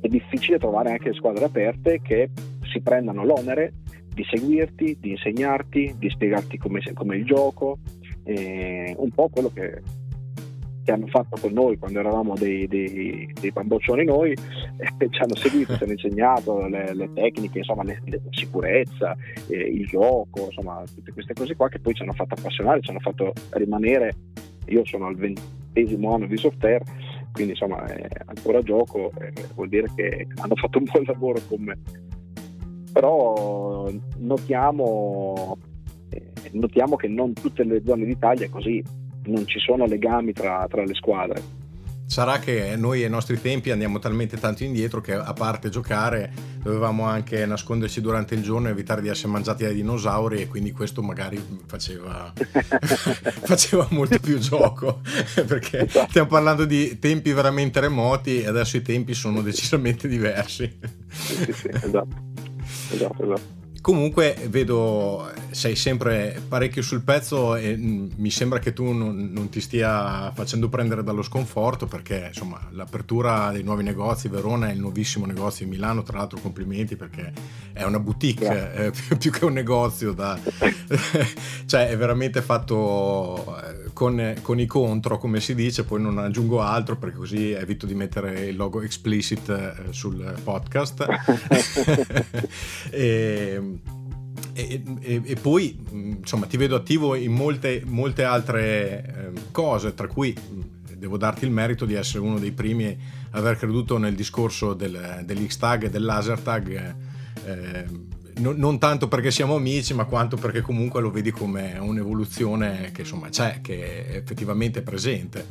è 0.00 0.08
difficile 0.08 0.58
trovare 0.58 0.90
anche 0.90 1.12
squadre 1.14 1.44
aperte 1.44 2.00
che 2.02 2.30
si 2.70 2.80
prendano 2.80 3.24
l'onere 3.24 3.72
di 4.18 4.24
seguirti, 4.28 4.98
di 5.00 5.10
insegnarti, 5.10 5.94
di 5.96 6.10
spiegarti 6.10 6.58
come, 6.58 6.80
il 7.16 7.24
gioco, 7.24 7.78
eh, 8.24 8.94
un 8.98 9.10
po' 9.10 9.28
quello 9.28 9.50
che, 9.52 9.80
che, 10.82 10.92
hanno 10.92 11.06
fatto 11.06 11.40
con 11.40 11.52
noi 11.52 11.78
quando 11.78 12.00
eravamo 12.00 12.34
dei, 12.34 12.66
dei, 12.66 13.32
dei 13.40 13.50
bamboccioni 13.52 14.04
noi, 14.04 14.32
eh, 14.34 15.08
ci 15.10 15.22
hanno 15.22 15.36
seguito, 15.36 15.76
ci 15.76 15.84
hanno 15.84 15.92
insegnato 15.92 16.66
le, 16.66 16.94
le 16.94 17.12
tecniche, 17.12 17.58
insomma, 17.58 17.84
le, 17.84 18.00
la 18.06 18.18
sicurezza, 18.30 19.16
eh, 19.48 19.56
il 19.56 19.86
gioco, 19.86 20.46
insomma, 20.46 20.82
tutte 20.92 21.12
queste 21.12 21.34
cose 21.34 21.54
qua 21.54 21.68
che 21.68 21.78
poi 21.78 21.94
ci 21.94 22.02
hanno 22.02 22.12
fatto 22.12 22.34
appassionare, 22.34 22.80
ci 22.80 22.90
hanno 22.90 23.00
fatto 23.00 23.32
rimanere. 23.50 24.14
Io 24.66 24.84
sono 24.84 25.06
al 25.06 25.16
ventesimo 25.16 26.12
anno 26.12 26.26
di 26.26 26.36
software, 26.36 26.82
quindi 27.38 27.52
insomma 27.52 27.86
eh, 27.86 28.08
ancora 28.26 28.60
gioco, 28.62 29.12
eh, 29.20 29.32
vuol 29.54 29.68
dire 29.68 29.86
che 29.94 30.26
hanno 30.40 30.56
fatto 30.56 30.78
un 30.78 30.84
buon 30.90 31.04
lavoro 31.04 31.40
con 31.46 31.62
me. 31.62 31.78
Però 32.92 33.88
notiamo 34.16 35.56
notiamo 36.52 36.96
che 36.96 37.06
non 37.06 37.32
tutte 37.34 37.62
le 37.62 37.80
zone 37.84 38.06
d'Italia 38.06 38.46
è 38.46 38.50
così, 38.50 38.82
non 39.26 39.46
ci 39.46 39.60
sono 39.60 39.86
legami 39.86 40.32
tra, 40.32 40.66
tra 40.68 40.82
le 40.82 40.94
squadre. 40.94 41.40
Sarà 42.08 42.38
che 42.38 42.74
noi 42.74 43.04
ai 43.04 43.10
nostri 43.10 43.38
tempi 43.38 43.70
andiamo 43.70 43.98
talmente 43.98 44.38
tanto 44.38 44.64
indietro 44.64 45.02
che 45.02 45.12
a 45.12 45.34
parte 45.34 45.68
giocare 45.68 46.32
dovevamo 46.62 47.04
anche 47.04 47.44
nasconderci 47.44 48.00
durante 48.00 48.34
il 48.34 48.42
giorno 48.42 48.68
e 48.68 48.70
evitare 48.70 49.02
di 49.02 49.08
essere 49.08 49.28
mangiati 49.28 49.64
dai 49.64 49.74
dinosauri 49.74 50.40
e 50.40 50.48
quindi 50.48 50.72
questo 50.72 51.02
magari 51.02 51.38
faceva, 51.66 52.32
faceva 53.44 53.86
molto 53.90 54.18
più 54.20 54.38
gioco 54.38 55.02
perché 55.46 55.86
stiamo 55.86 56.28
parlando 56.28 56.64
di 56.64 56.98
tempi 56.98 57.30
veramente 57.32 57.78
remoti 57.78 58.40
e 58.40 58.46
adesso 58.46 58.78
i 58.78 58.82
tempi 58.82 59.12
sono 59.12 59.42
decisamente 59.42 60.08
diversi. 60.08 60.78
Sì, 61.10 61.52
sì, 61.52 61.68
esatto. 61.68 62.08
esatto, 62.90 63.22
esatto. 63.22 63.56
Comunque 63.82 64.34
vedo 64.48 65.30
sei 65.50 65.76
sempre 65.76 66.40
parecchio 66.46 66.82
sul 66.82 67.02
pezzo 67.02 67.56
e 67.56 67.76
mm, 67.76 68.10
mi 68.16 68.30
sembra 68.30 68.58
che 68.58 68.72
tu 68.72 68.92
non, 68.92 69.30
non, 69.32 69.48
ti 69.48 69.60
stia 69.60 70.30
facendo 70.32 70.68
prendere 70.68 71.02
dallo 71.02 71.22
sconforto 71.22 71.86
perché 71.86 72.26
insomma 72.28 72.60
l'apertura 72.70 73.50
dei 73.50 73.62
nuovi 73.62 73.82
negozi, 73.82 74.28
Verona 74.28 74.68
è 74.68 74.72
il 74.72 74.80
nuovissimo 74.80 75.26
negozio 75.26 75.64
in 75.64 75.70
Milano, 75.70 76.02
tra 76.02 76.18
l'altro 76.18 76.38
complimenti 76.40 76.96
perché 76.96 77.32
è 77.72 77.82
una 77.84 77.98
boutique 77.98 78.44
yeah. 78.44 78.72
eh, 78.72 78.90
più, 79.06 79.16
più, 79.16 79.30
che 79.30 79.44
un 79.44 79.52
negozio, 79.52 80.12
da, 80.12 80.38
cioè 81.66 81.88
è 81.88 81.96
veramente 81.96 82.42
fatto 82.42 83.56
eh, 83.58 83.90
con, 83.92 84.34
con, 84.42 84.60
i 84.60 84.66
contro 84.66 85.18
come 85.18 85.40
si 85.40 85.54
dice, 85.54 85.84
poi 85.84 86.00
non 86.00 86.18
aggiungo 86.18 86.60
altro 86.60 86.96
perché 86.96 87.16
così 87.16 87.50
evito 87.52 87.86
di 87.86 87.94
mettere 87.94 88.46
il 88.46 88.56
logo 88.56 88.82
explicit 88.82 89.48
eh, 89.48 89.92
sul 89.92 90.34
podcast. 90.42 91.06
e, 92.90 93.60
e, 94.58 94.82
e, 95.00 95.22
e, 95.24 95.34
poi 95.36 95.78
insomma 95.92 96.46
ti 96.46 96.56
vedo 96.56 96.74
attivo 96.74 97.14
in 97.14 97.32
molte, 97.32 97.82
molte 97.86 98.24
altre 98.24 99.32
eh, 99.34 99.40
cose, 99.52 99.94
tra 99.94 100.08
cui 100.08 100.34
devo 100.96 101.16
darti 101.16 101.44
il 101.44 101.52
merito 101.52 101.84
di 101.84 101.94
essere 101.94 102.18
uno 102.18 102.40
dei 102.40 102.50
primi 102.50 102.86
a 102.86 103.38
aver 103.38 103.56
creduto 103.56 103.98
nel 103.98 104.16
discorso 104.16 104.74
del, 104.74 105.22
dell'X-Tag 105.24 105.84
e 105.84 105.90
del 105.90 106.02
laser 106.02 106.40
tag. 106.40 106.96
Eh, 107.44 107.84
non, 108.38 108.56
non, 108.56 108.78
tanto 108.80 109.06
perché 109.06 109.30
siamo 109.30 109.54
amici, 109.54 109.94
ma 109.94 110.06
quanto 110.06 110.36
perché 110.36 110.60
comunque 110.60 111.00
lo 111.00 111.12
vedi 111.12 111.30
come 111.30 111.76
un'evoluzione 111.78 112.90
che 112.92 113.02
insomma 113.02 113.28
c'è, 113.28 113.60
che 113.62 114.06
è 114.06 114.16
effettivamente 114.16 114.82
presente. 114.82 115.46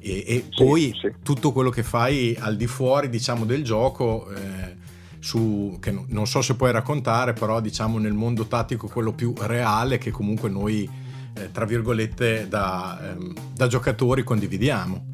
E, 0.00 0.24
e 0.26 0.44
sì, 0.50 0.64
poi 0.64 0.92
sì. 1.00 1.12
tutto 1.22 1.52
quello 1.52 1.70
che 1.70 1.84
fai 1.84 2.36
al 2.36 2.56
di 2.56 2.66
fuori, 2.66 3.08
diciamo, 3.08 3.44
del 3.44 3.62
gioco. 3.62 4.28
Eh, 4.32 4.86
su, 5.20 5.78
che 5.80 5.92
non 6.08 6.26
so 6.26 6.42
se 6.42 6.56
puoi 6.56 6.72
raccontare, 6.72 7.32
però 7.32 7.60
diciamo 7.60 7.98
nel 7.98 8.12
mondo 8.12 8.46
tattico 8.46 8.88
quello 8.88 9.12
più 9.12 9.32
reale 9.38 9.98
che 9.98 10.10
comunque 10.10 10.48
noi, 10.48 10.88
eh, 11.34 11.50
tra 11.50 11.64
virgolette, 11.64 12.48
da, 12.48 12.98
ehm, 13.10 13.34
da, 13.54 13.66
giocatori 13.66 14.22
condividiamo. 14.22 15.06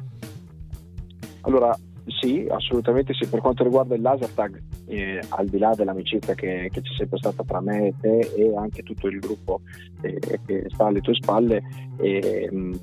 Allora, 1.43 1.77
sì, 2.21 2.47
assolutamente 2.49 3.15
sì. 3.15 3.27
Per 3.27 3.41
quanto 3.41 3.65
riguarda 3.65 3.95
il 3.95 4.03
laser 4.03 4.31
tag, 4.31 4.63
eh, 4.87 5.21
al 5.29 5.47
di 5.47 5.59
là 5.59 5.73
dell'amicizia 5.75 6.35
che, 6.35 6.69
che, 6.73 6.81
c'è 6.81 6.95
sempre 6.97 7.19
stata 7.19 7.43
tra 7.45 7.61
me 7.61 7.89
e 7.89 7.95
te 8.01 8.19
e 8.37 8.53
anche 8.57 8.83
tutto 8.83 9.09
il 9.09 9.19
gruppo 9.19 9.61
eh, 10.03 10.41
che 10.45 10.67
sta 10.73 10.87
alle 10.87 11.01
tue 11.01 11.15
spalle, 11.15 11.63
ehm, 11.99 12.79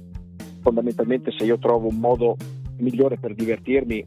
fondamentalmente 0.61 1.31
se 1.31 1.43
io 1.43 1.57
trovo 1.57 1.87
un 1.87 1.97
modo 1.97 2.35
migliore 2.77 3.17
per 3.17 3.33
divertirmi 3.33 4.05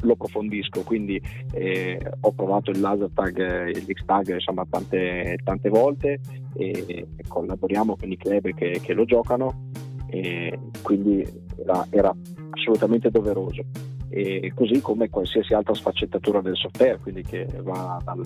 lo 0.00 0.12
approfondisco, 0.12 0.82
quindi 0.82 1.20
eh, 1.52 1.98
ho 2.20 2.32
provato 2.32 2.70
il 2.70 2.80
laser 2.80 3.10
tag 3.14 3.38
e 3.38 3.80
l'X 3.80 4.04
tag 4.04 4.34
insomma 4.34 4.66
tante, 4.68 5.38
tante 5.42 5.68
volte 5.68 6.20
e, 6.54 6.84
e, 6.86 7.06
collaboriamo 7.26 7.96
con 7.96 8.10
i 8.10 8.16
club 8.16 8.54
che, 8.54 8.80
che 8.82 8.92
lo 8.92 9.04
giocano 9.04 9.70
e 10.08 10.58
quindi 10.82 11.26
era, 11.58 11.86
era 11.90 12.14
assolutamente 12.50 13.10
doveroso. 13.10 13.62
E 14.08 14.52
così 14.54 14.80
come 14.80 15.10
qualsiasi 15.10 15.52
altra 15.52 15.74
sfaccettatura 15.74 16.40
del 16.40 16.56
software, 16.56 16.98
quindi 16.98 17.22
che 17.22 17.46
va 17.62 18.00
dal, 18.02 18.24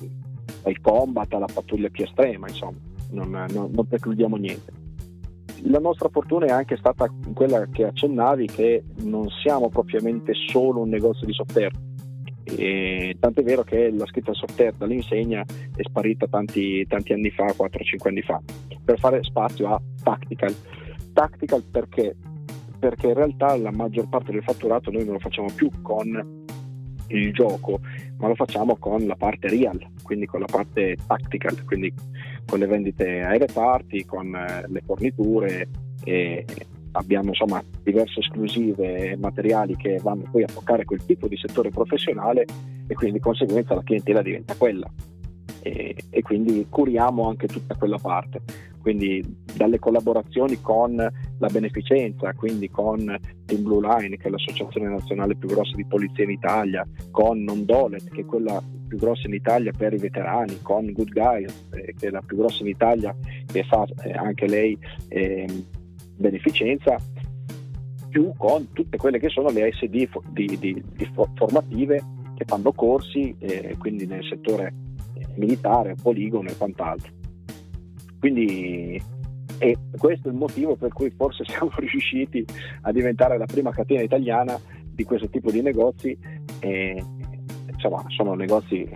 dal 0.63 0.81
combat 0.81 1.33
alla 1.33 1.49
pattuglia 1.53 1.89
più 1.89 2.05
estrema, 2.05 2.47
insomma, 2.49 2.79
non, 3.11 3.31
non, 3.31 3.71
non 3.73 3.87
precludiamo 3.87 4.37
niente 4.37 4.80
la 5.65 5.79
nostra 5.79 6.09
fortuna 6.09 6.47
è 6.47 6.51
anche 6.51 6.77
stata 6.77 7.13
quella 7.35 7.67
che 7.67 7.85
accennavi 7.85 8.47
che 8.47 8.85
non 9.03 9.29
siamo 9.43 9.69
propriamente 9.69 10.33
solo 10.35 10.81
un 10.81 10.89
negozio 10.89 11.27
di 11.27 11.33
software. 11.33 11.71
E 12.45 13.17
tanto 13.21 13.41
è 13.41 13.43
vero 13.45 13.63
che 13.63 13.91
la 13.91 14.07
scritta 14.07 14.33
software 14.35 14.75
dall'insegna 14.77 15.45
è 15.77 15.83
sparita 15.83 16.27
tanti, 16.27 16.85
tanti 16.87 17.13
anni 17.13 17.31
fa, 17.31 17.45
4-5 17.45 18.09
anni 18.09 18.23
fa, 18.23 18.41
per 18.85 18.99
fare 18.99 19.23
spazio 19.23 19.69
a 19.69 19.81
tactical. 20.03 20.55
Tactical 21.13 21.63
perché? 21.71 22.17
Perché 22.79 23.09
in 23.09 23.15
realtà 23.15 23.57
la 23.57 23.71
maggior 23.71 24.09
parte 24.09 24.33
del 24.33 24.43
fatturato 24.43 24.91
noi 24.91 25.05
non 25.05 25.15
lo 25.15 25.21
facciamo 25.21 25.49
più 25.55 25.71
con 25.83 26.39
il 27.09 27.33
gioco, 27.33 27.81
ma 28.19 28.29
lo 28.29 28.35
facciamo 28.35 28.77
con 28.77 29.07
la 29.07 29.17
parte 29.17 29.49
real, 29.49 29.79
quindi 30.03 30.27
con 30.27 30.41
la 30.41 30.47
parte 30.51 30.97
tactical, 31.07 31.65
quindi 31.65 31.93
con 32.51 32.59
le 32.59 32.67
vendite 32.67 33.23
ai 33.23 33.39
reparti, 33.39 34.05
con 34.05 34.35
eh, 34.35 34.65
le 34.67 34.83
forniture 34.85 35.69
e 36.03 36.45
abbiamo 36.93 37.29
insomma 37.29 37.63
diverse 37.85 38.19
esclusive 38.19 39.17
materiali 39.17 39.77
che 39.77 40.01
vanno 40.03 40.25
poi 40.29 40.43
a 40.43 40.49
toccare 40.53 40.85
quel 40.85 41.05
tipo 41.07 41.29
di 41.29 41.37
settore 41.37 41.71
professionale 41.71 42.45
e 42.89 42.95
quindi 42.95 43.19
di 43.19 43.23
conseguenza 43.23 43.75
la 43.75 43.85
clientela 43.85 44.21
diventa 44.21 44.57
quella 44.57 44.91
e, 45.63 45.95
e 46.11 46.23
quindi 46.23 46.67
curiamo 46.69 47.29
anche 47.29 47.47
tutta 47.47 47.75
quella 47.75 47.99
parte. 47.99 48.41
Quindi 48.81 49.23
dalle 49.55 49.79
collaborazioni 49.79 50.59
con 50.63 50.97
la 50.97 51.49
beneficenza, 51.49 52.33
quindi 52.33 52.71
con 52.71 52.99
Team 53.45 53.63
Blue 53.63 53.87
Line, 53.87 54.17
che 54.17 54.29
è 54.29 54.31
l'associazione 54.31 54.89
nazionale 54.89 55.37
più 55.37 55.49
grossa 55.49 55.77
di 55.77 55.85
polizia 55.85 56.25
in 56.25 56.31
Italia, 56.31 56.87
con 57.11 57.43
Non 57.43 57.67
Dolet, 57.67 58.09
che 58.09 58.23
è 58.23 58.25
quella 58.25 58.63
più 58.89 58.97
grossa 58.97 59.27
in 59.27 59.35
Italia 59.35 59.71
per 59.77 59.93
i 59.93 59.99
veterani, 59.99 60.61
con 60.63 60.91
Good 60.93 61.13
Guys, 61.13 61.69
eh, 61.73 61.95
che 61.97 62.07
è 62.07 62.11
la 62.11 62.23
più 62.23 62.39
grossa 62.39 62.63
in 62.63 62.69
Italia, 62.69 63.15
che 63.47 63.65
fa 63.65 63.87
eh, 64.03 64.13
anche 64.13 64.49
lei 64.49 64.79
eh, 65.09 65.47
beneficenza, 66.17 66.97
più 68.09 68.33
con 68.37 68.73
tutte 68.73 68.97
quelle 68.97 69.19
che 69.19 69.29
sono 69.29 69.51
le 69.51 69.71
SD 69.73 70.09
di, 70.31 70.59
di, 70.59 70.83
di 70.97 71.11
formative 71.35 72.03
che 72.35 72.45
fanno 72.47 72.73
corsi, 72.73 73.35
eh, 73.39 73.77
quindi 73.79 74.07
nel 74.07 74.25
settore 74.25 74.73
militare, 75.37 75.95
poligono 76.01 76.49
e 76.49 76.57
quant'altro. 76.57 77.13
Quindi 78.19 79.19
e 79.63 79.77
questo 79.99 80.29
è 80.29 80.31
il 80.31 80.39
motivo 80.39 80.75
per 80.75 80.91
cui 80.93 81.11
forse 81.11 81.45
siamo 81.49 81.71
riusciti 81.77 82.45
a 82.83 82.93
diventare 82.93 83.37
la 83.37 83.45
prima 83.45 83.71
catena 83.71 84.01
italiana 84.01 84.59
di 84.91 85.05
questo 85.05 85.29
tipo 85.29 85.51
di 85.51 85.61
negozi. 85.61 86.17
E, 86.61 87.05
insomma, 87.71 88.05
sono 88.09 88.35
negozi 88.35 88.89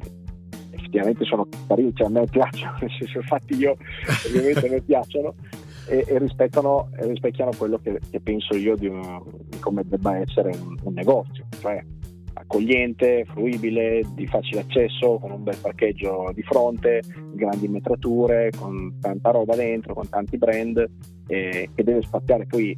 effettivamente 0.70 1.25
sono 1.25 1.49
carini, 1.66 1.92
cioè 1.94 2.07
a 2.07 2.11
me 2.11 2.25
piacciono, 2.27 2.77
nel 2.81 2.90
senso 2.99 3.20
fatti 3.23 3.57
io 3.57 3.77
ovviamente 4.27 4.66
a 4.66 4.70
me 4.70 4.81
piacciono 4.81 5.35
e, 5.88 6.05
e, 6.07 6.14
e 6.14 6.18
rispecchiano 6.18 7.53
quello 7.57 7.79
che, 7.79 8.01
che 8.11 8.20
penso 8.20 8.55
io 8.57 8.77
di, 8.77 8.87
un, 8.87 9.23
di, 9.49 9.59
come 9.59 9.83
debba 9.85 10.18
essere 10.18 10.51
un, 10.57 10.77
un 10.83 10.92
negozio, 10.92 11.47
cioè 11.61 11.83
accogliente, 12.35 13.25
fruibile, 13.27 14.03
di 14.14 14.27
facile 14.27 14.61
accesso, 14.61 15.18
con 15.18 15.31
un 15.31 15.42
bel 15.42 15.57
parcheggio 15.57 16.31
di 16.35 16.42
fronte, 16.42 17.03
grandi 17.33 17.68
metrature, 17.68 18.51
con 18.57 18.99
tanta 19.01 19.31
roba 19.31 19.55
dentro, 19.57 19.94
con 19.94 20.09
tanti 20.09 20.37
brand, 20.37 20.85
eh, 21.27 21.70
che 21.75 21.83
deve 21.83 22.03
spaziare 22.03 22.47
poi 22.47 22.77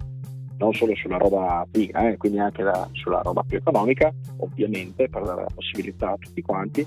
non 0.58 0.72
solo 0.72 0.94
sulla 0.94 1.18
roba 1.18 1.66
figa, 1.70 2.08
eh, 2.08 2.16
quindi 2.16 2.38
anche 2.38 2.62
la, 2.62 2.88
sulla 2.92 3.20
roba 3.22 3.42
più 3.42 3.58
economica, 3.58 4.12
ovviamente, 4.38 5.08
per 5.08 5.22
dare 5.22 5.42
la 5.42 5.50
possibilità 5.54 6.12
a 6.12 6.16
tutti 6.18 6.42
quanti, 6.42 6.86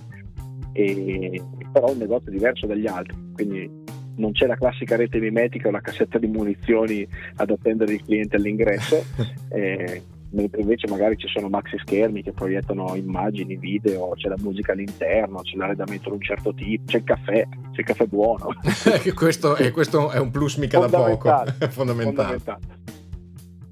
e, 0.74 1.42
però 1.72 1.92
un 1.92 1.98
negozio 1.98 2.32
diverso 2.32 2.66
dagli 2.66 2.88
altri, 2.88 3.16
quindi 3.34 3.70
non 4.16 4.32
c'è 4.34 4.48
la 4.48 4.56
classica 4.56 4.96
rete 4.96 5.20
mimetica 5.20 5.70
o 5.70 5.72
la 5.72 5.82
cassetta 5.82 6.18
di 6.18 6.28
munizioni 6.28 7.08
ad 7.36 7.50
attendere 7.50 7.94
il 7.94 8.04
cliente 8.04 8.36
all'ingresso. 8.36 9.04
Eh, 9.52 10.04
mentre 10.32 10.62
invece 10.62 10.88
magari 10.88 11.18
ci 11.18 11.28
sono 11.28 11.50
maxi 11.50 11.78
schermi 11.80 12.22
che 12.22 12.32
proiettano 12.32 12.96
immagini, 12.96 13.56
video, 13.58 14.12
c'è 14.16 14.30
la 14.30 14.38
musica 14.40 14.74
all'interno, 14.74 15.42
c'è 15.42 15.56
l'arredamento 15.56 16.10
di 16.10 16.16
un 16.16 16.22
certo 16.22 16.54
tipo, 16.54 16.84
c'è 16.86 16.98
il 16.98 17.04
caffè, 17.04 17.48
c'è 17.72 17.80
il 17.80 17.86
caffè 17.86 18.06
buono. 18.06 18.50
questo, 19.16 19.56
è, 19.56 19.72
questo, 19.72 20.12
è, 20.12 20.20
un 20.20 20.32
plus 20.32 20.58
mica 20.58 20.80
da 20.80 20.88
poco, 20.88 21.30
fondamentale. 21.30 21.56
fondamentale. 21.70 22.60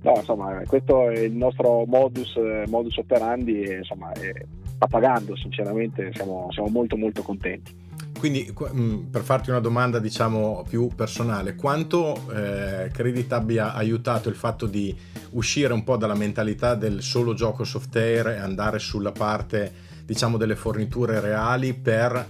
No, 0.02 0.14
insomma, 0.16 0.62
questo 0.66 1.10
è 1.10 1.20
il 1.20 1.36
nostro 1.36 1.86
modus, 1.86 2.36
modus 2.68 2.98
operandi 2.98 3.62
e 3.64 3.78
insomma, 3.78 4.12
sta 4.14 4.88
pagando 4.88 5.36
sinceramente, 5.36 6.12
siamo, 6.14 6.48
siamo 6.52 6.70
molto 6.70 6.96
molto 6.98 7.22
contenti. 7.24 7.86
Quindi, 8.18 8.52
mm, 8.74 9.06
per 9.12 9.22
farti 9.22 9.50
una 9.52 9.60
domanda, 9.60 10.00
diciamo, 10.00 10.66
più 10.68 10.90
personale, 10.96 11.56
quanto 11.56 12.16
eh, 12.34 12.90
credi 12.92 13.28
ti 13.28 13.34
abbia 13.34 13.74
aiutato 13.74 14.30
il 14.30 14.36
fatto 14.36 14.66
di 14.66 14.96
uscire 15.32 15.74
un 15.74 15.84
po' 15.84 15.98
dalla 15.98 16.16
mentalità 16.16 16.76
del 16.76 17.02
solo 17.02 17.34
gioco 17.34 17.64
software 17.64 18.36
e 18.36 18.40
andare 18.40 18.80
sulla 18.80 19.12
parte, 19.12 19.72
diciamo, 20.04 20.38
delle 20.38 20.56
forniture 20.56 21.20
reali 21.20 21.74
per, 21.74 22.28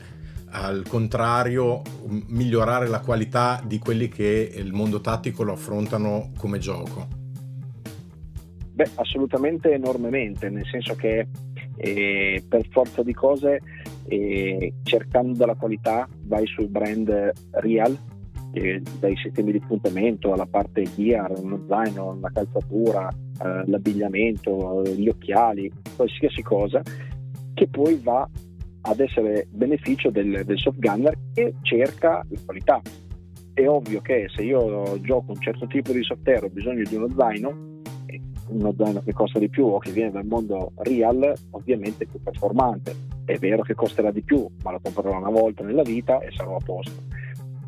al 0.50 0.84
contrario, 0.88 1.82
migliorare 2.28 2.88
la 2.88 3.00
qualità 3.00 3.62
di 3.66 3.80
quelli 3.80 4.10
che 4.10 4.52
il 4.56 4.74
mondo 4.74 5.00
tattico 5.00 5.44
lo 5.44 5.54
affrontano 5.54 6.32
come 6.38 6.58
gioco? 6.60 7.08
Beh, 8.74 8.92
assolutamente 8.96 9.72
enormemente, 9.72 10.50
nel 10.50 10.68
senso 10.70 10.96
che 10.96 11.28
eh, 11.78 12.44
per 12.48 12.68
forza 12.70 13.02
di 13.04 13.14
cose 13.14 13.62
e 14.08 14.74
cercando 14.84 15.46
la 15.46 15.56
qualità 15.56 16.08
vai 16.24 16.46
sul 16.48 16.68
brand 16.68 17.32
real 17.52 17.98
dai 19.00 19.16
sistemi 19.18 19.52
di 19.52 19.60
puntamento 19.60 20.34
alla 20.34 20.46
parte 20.46 20.84
gear, 20.96 21.32
uno 21.38 21.64
zaino, 21.68 22.18
la 22.20 22.32
calzatura, 22.34 23.08
eh, 23.10 23.64
l'abbigliamento, 23.66 24.82
gli 24.84 25.08
occhiali, 25.08 25.72
qualsiasi 25.96 26.42
cosa 26.42 26.82
che 27.54 27.68
poi 27.68 28.00
va 28.02 28.28
ad 28.82 29.00
essere 29.00 29.48
beneficio 29.50 30.10
del, 30.10 30.44
del 30.46 30.58
soft 30.58 30.80
gunner 30.80 31.18
che 31.34 31.56
cerca 31.62 32.26
la 32.28 32.40
qualità. 32.46 32.82
È 33.54 33.68
ovvio 33.68 34.02
che 34.02 34.28
se 34.34 34.44
io 34.44 35.00
gioco 35.02 35.32
un 35.32 35.42
certo 35.42 35.66
tipo 35.68 35.92
di 35.92 36.04
software 36.04 36.46
ho 36.46 36.50
bisogno 36.50 36.84
di 36.88 36.96
uno 36.96 37.10
zaino, 37.18 37.82
uno 38.50 38.74
zaino 38.78 39.02
che 39.02 39.14
costa 39.14 39.40
di 39.40 39.50
più 39.50 39.66
o 39.66 39.80
che 39.80 39.92
viene 39.92 40.12
dal 40.12 40.26
mondo 40.26 40.72
real, 40.78 41.34
ovviamente 41.52 42.04
è 42.04 42.08
più 42.08 42.22
performante. 42.22 43.17
È 43.28 43.38
vero 43.40 43.62
che 43.62 43.74
costerà 43.74 44.10
di 44.10 44.22
più, 44.22 44.48
ma 44.64 44.72
lo 44.72 44.80
comprerò 44.82 45.18
una 45.18 45.30
volta 45.30 45.62
nella 45.62 45.82
vita 45.82 46.20
e 46.20 46.32
sarò 46.32 46.56
a 46.56 46.64
posto. 46.64 47.04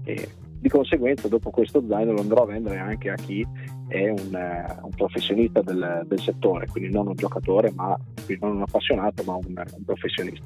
E 0.06 0.30
di 0.58 0.70
conseguenza, 0.70 1.28
dopo 1.28 1.50
questo 1.50 1.84
zaino 1.86 2.14
lo 2.14 2.22
andrò 2.22 2.44
a 2.44 2.46
vendere 2.46 2.78
anche 2.78 3.10
a 3.10 3.16
chi 3.16 3.46
è 3.90 4.08
un, 4.08 4.32
uh, 4.32 4.86
un 4.86 4.92
professionista 4.96 5.62
del, 5.62 6.06
del, 6.08 6.20
settore, 6.22 6.68
quindi 6.68 6.94
non 6.94 7.08
un 7.08 7.16
giocatore, 7.16 7.74
ma 7.76 7.98
non 8.40 8.56
un 8.56 8.62
appassionato, 8.62 9.22
ma 9.24 9.34
un, 9.34 9.48
un 9.48 9.84
professionista. 9.84 10.46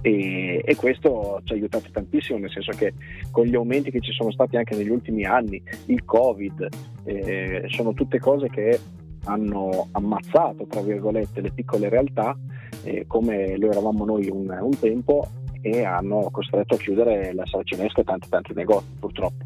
E, 0.00 0.62
e, 0.64 0.76
questo 0.76 1.40
ci 1.42 1.54
ha 1.54 1.56
aiutato 1.56 1.88
tantissimo, 1.90 2.38
nel 2.38 2.50
senso 2.50 2.70
che 2.76 2.94
con 3.32 3.46
gli 3.46 3.56
aumenti 3.56 3.90
che 3.90 4.00
ci 4.00 4.12
sono 4.12 4.30
stati 4.30 4.56
anche 4.56 4.76
negli 4.76 4.90
ultimi 4.90 5.24
anni, 5.24 5.60
il 5.86 6.04
Covid, 6.04 6.68
eh, 7.02 7.64
sono 7.66 7.94
tutte 7.94 8.20
cose 8.20 8.48
che 8.48 8.78
hanno 9.24 9.88
ammazzato, 9.92 10.66
tra 10.68 10.80
virgolette, 10.80 11.40
le 11.40 11.50
piccole 11.50 11.88
realtà 11.88 12.36
eh, 12.82 13.04
come 13.06 13.56
lo 13.56 13.70
eravamo 13.70 14.04
noi 14.04 14.28
un, 14.28 14.56
un, 14.60 14.78
tempo 14.78 15.28
e 15.60 15.84
hanno 15.84 16.28
costretto 16.30 16.74
a 16.74 16.78
chiudere 16.78 17.32
la 17.32 17.46
saracinesca 17.46 18.00
e 18.00 18.04
tanti 18.04 18.28
tanti 18.28 18.52
negozi 18.54 18.86
purtroppo. 18.98 19.44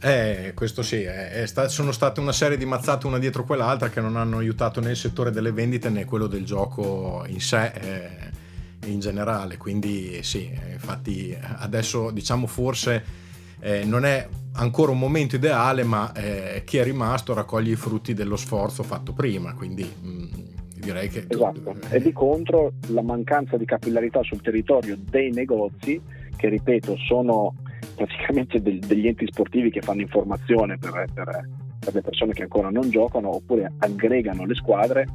Eh, 0.00 0.52
questo 0.54 0.82
sì, 0.82 1.02
è 1.02 1.44
sta- 1.46 1.68
sono 1.68 1.90
state 1.90 2.20
una 2.20 2.32
serie 2.32 2.58
di 2.58 2.66
mazzate 2.66 3.06
una 3.06 3.18
dietro 3.18 3.44
quell'altra 3.44 3.88
che 3.88 4.02
non 4.02 4.16
hanno 4.16 4.36
aiutato 4.36 4.80
né 4.80 4.90
il 4.90 4.96
settore 4.96 5.30
delle 5.30 5.50
vendite 5.50 5.88
né 5.88 6.04
quello 6.04 6.26
del 6.26 6.44
gioco 6.44 7.24
in 7.26 7.40
sé 7.40 7.72
eh, 7.72 8.88
in 8.90 9.00
generale, 9.00 9.56
quindi 9.56 10.22
sì, 10.22 10.50
infatti 10.72 11.34
adesso 11.40 12.10
diciamo 12.10 12.46
forse 12.46 13.23
eh, 13.64 13.82
non 13.84 14.04
è 14.04 14.28
ancora 14.56 14.92
un 14.92 14.98
momento 14.98 15.36
ideale, 15.36 15.84
ma 15.84 16.12
eh, 16.12 16.62
chi 16.66 16.76
è 16.76 16.84
rimasto 16.84 17.32
raccoglie 17.32 17.72
i 17.72 17.76
frutti 17.76 18.12
dello 18.12 18.36
sforzo 18.36 18.82
fatto 18.82 19.14
prima, 19.14 19.54
quindi 19.54 19.82
mh, 19.82 20.08
mm, 20.08 20.26
direi 20.74 21.08
che... 21.08 21.24
Esatto, 21.26 21.74
e 21.88 21.98
di 21.98 22.12
contro 22.12 22.74
la 22.88 23.00
mancanza 23.00 23.56
di 23.56 23.64
capillarità 23.64 24.22
sul 24.22 24.42
territorio 24.42 24.98
dei 24.98 25.30
negozi, 25.30 25.98
che 26.36 26.48
ripeto 26.50 26.94
sono 26.98 27.54
praticamente 27.96 28.60
del, 28.60 28.80
degli 28.80 29.06
enti 29.06 29.26
sportivi 29.30 29.70
che 29.70 29.80
fanno 29.80 30.02
informazione 30.02 30.76
per, 30.76 31.06
per, 31.14 31.48
per, 31.78 31.94
le 31.94 32.02
persone 32.02 32.34
che 32.34 32.42
ancora 32.42 32.68
non 32.68 32.90
giocano 32.90 33.34
oppure 33.34 33.72
aggregano 33.78 34.44
le 34.44 34.54
squadre, 34.54 35.06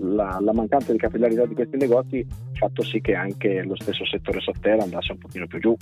la, 0.00 0.38
la, 0.40 0.52
mancanza 0.52 0.90
di 0.90 0.98
capillarità 0.98 1.44
di 1.46 1.54
questi 1.54 1.76
negozi 1.76 2.26
ha 2.28 2.56
fatto 2.56 2.82
sì 2.82 3.00
che 3.00 3.14
anche 3.14 3.62
lo 3.62 3.76
stesso 3.76 4.04
settore 4.04 4.40
software 4.40 4.80
andasse 4.80 5.12
un 5.12 5.18
pochino 5.18 5.46
più 5.46 5.60
giù. 5.60 5.76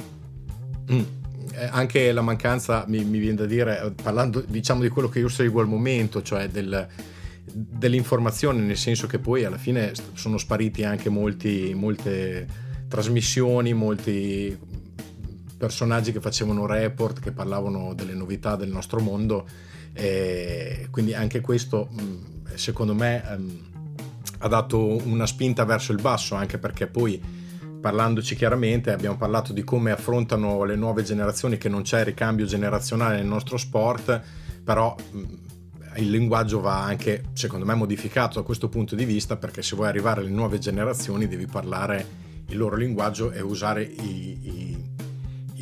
Mm 0.93 1.21
anche 1.71 2.13
la 2.13 2.21
mancanza, 2.21 2.85
mi, 2.89 3.05
mi, 3.05 3.19
viene 3.19 3.37
da 3.37 3.47
dire, 3.47 3.93
parlando 4.03 4.41
diciamo 4.47 4.83
di 4.83 4.89
quello 4.89 5.09
che 5.09 5.19
io 5.19 5.29
seguo 5.29 5.61
al 5.61 5.69
momento, 5.69 6.23
cioè 6.23 6.49
del, 6.49 6.87
dell'informazione, 7.45 8.61
nel 8.61 8.77
senso 8.77 9.07
che 9.07 9.19
poi 9.19 9.45
alla 9.45 9.59
fine 9.59 9.93
sono 10.15 10.39
spariti 10.39 10.85
anche 10.85 11.09
molti, 11.09 11.73
molte 11.75 12.47
trasmissioni, 12.89 13.73
molti 13.73 14.57
personaggi 15.57 16.13
che 16.13 16.21
facevano 16.21 16.67
report, 16.67 17.21
che 17.21 17.33
parlavano 17.33 17.95
delle 17.95 18.15
novità 18.15 18.57
del 18.57 18.71
nostro 18.71 19.01
mondo, 19.01 19.47
e 19.93 20.89
quindi 20.91 21.15
anche 21.15 21.41
questo 21.41 21.89
secondo 22.55 22.95
me 22.95 23.23
ehm, 23.29 23.61
ha 24.39 24.49
dato 24.49 25.07
una 25.07 25.27
spinta 25.27 25.65
verso 25.65 25.93
il 25.93 26.01
basso, 26.01 26.35
anche 26.35 26.59
perché 26.59 26.87
poi 26.87 27.21
parlandoci 27.81 28.37
chiaramente, 28.37 28.93
abbiamo 28.93 29.16
parlato 29.16 29.53
di 29.53 29.64
come 29.64 29.90
affrontano 29.90 30.62
le 30.64 30.77
nuove 30.77 31.03
generazioni, 31.03 31.59
che 31.59 31.69
non 31.69 31.83
c'è 31.83 32.05
ricambio 32.05 32.47
generazionale 32.47 33.16
nel 33.16 33.27
nostro 33.27 33.57
sport, 33.57 34.21
però 34.62 34.95
il 35.97 36.11
linguaggio 36.11 36.61
va 36.61 36.83
anche, 36.83 37.25
secondo 37.33 37.64
me, 37.64 37.75
modificato 37.75 38.38
da 38.38 38.45
questo 38.45 38.69
punto 38.69 38.95
di 38.95 39.05
vista, 39.05 39.37
perché 39.37 39.62
se 39.62 39.75
vuoi 39.75 39.88
arrivare 39.88 40.21
alle 40.21 40.31
nuove 40.31 40.59
generazioni 40.59 41.27
devi 41.27 41.47
parlare 41.47 42.29
il 42.47 42.57
loro 42.57 42.77
linguaggio 42.77 43.33
e 43.33 43.40
usare 43.40 43.83
i, 43.83 44.38
i, 44.43 44.90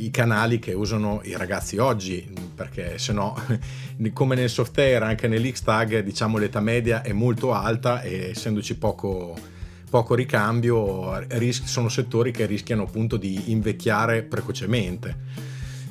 i 0.05 0.11
canali 0.11 0.59
che 0.59 0.73
usano 0.73 1.21
i 1.25 1.37
ragazzi 1.37 1.79
oggi, 1.79 2.31
perché 2.55 2.99
se 2.99 3.13
no, 3.13 3.37
come 4.13 4.35
nel 4.35 4.51
software, 4.51 5.05
anche 5.05 5.29
nell'X-Tag, 5.29 6.01
diciamo 6.01 6.39
l'età 6.39 6.61
media 6.61 7.03
è 7.03 7.13
molto 7.13 7.53
alta 7.55 8.03
e 8.03 8.31
essendoci 8.31 8.77
poco 8.77 9.57
poco 9.89 10.15
ricambio, 10.15 11.27
sono 11.51 11.89
settori 11.89 12.31
che 12.31 12.47
rischiano 12.47 12.83
appunto 12.83 13.17
di 13.17 13.51
invecchiare 13.51 14.23
precocemente. 14.23 15.17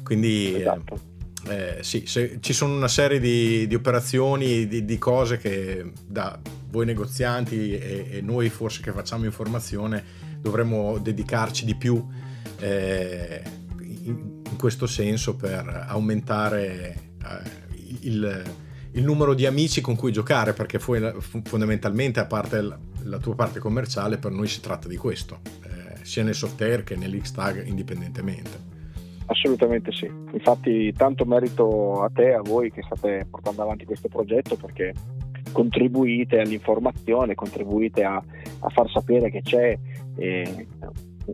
Quindi 0.03 0.55
esatto. 0.55 0.99
eh, 1.49 1.79
sì, 1.81 2.05
ci 2.05 2.53
sono 2.53 2.75
una 2.75 2.87
serie 2.87 3.19
di, 3.19 3.67
di 3.67 3.75
operazioni, 3.75 4.67
di, 4.67 4.85
di, 4.85 4.97
cose 4.97 5.37
che 5.37 5.91
da 6.05 6.39
voi 6.69 6.85
negozianti 6.85 7.77
e, 7.77 8.07
e, 8.09 8.21
noi 8.21 8.49
forse 8.49 8.81
che 8.81 8.91
facciamo 8.91 9.25
informazione 9.25 10.03
dovremmo 10.39 10.97
dedicarci 10.97 11.65
di 11.65 11.75
più 11.75 12.05
eh, 12.59 13.41
in, 13.81 14.41
in, 14.49 14.57
questo 14.57 14.87
senso 14.87 15.35
per 15.35 15.85
aumentare 15.89 17.11
eh, 17.21 17.65
il 18.01 18.43
il 18.97 19.03
numero 19.03 19.35
di 19.35 19.45
amici 19.45 19.79
con 19.79 19.95
cui 19.95 20.11
giocare, 20.11 20.53
perché 20.53 20.79
fondamentalmente, 20.79 22.19
a 22.19 22.25
parte 22.25 22.61
la 23.03 23.17
tua 23.19 23.35
parte 23.35 23.59
commerciale, 23.59 24.17
per 24.17 24.31
noi 24.31 24.47
si 24.47 24.59
tratta 24.59 24.87
di 24.87 24.97
questo, 24.97 25.39
eh, 25.63 26.03
sia 26.03 26.23
nel 26.23 26.33
software 26.33 26.83
che 26.83 26.95
nell'X-Tag 26.95 27.67
indipendentemente. 27.67 28.75
Assolutamente 29.27 29.91
sì, 29.91 30.09
infatti 30.31 30.91
tanto 30.93 31.25
merito 31.25 32.01
a 32.01 32.09
te, 32.09 32.33
a 32.33 32.41
voi 32.41 32.71
che 32.71 32.81
state 32.81 33.27
portando 33.29 33.61
avanti 33.61 33.85
questo 33.85 34.07
progetto 34.07 34.55
perché 34.55 34.93
contribuite 35.51 36.39
all'informazione, 36.39 37.35
contribuite 37.35 38.03
a, 38.03 38.15
a 38.15 38.69
far 38.69 38.89
sapere 38.89 39.29
che 39.29 39.41
c'è 39.41 39.77
eh, 40.15 40.67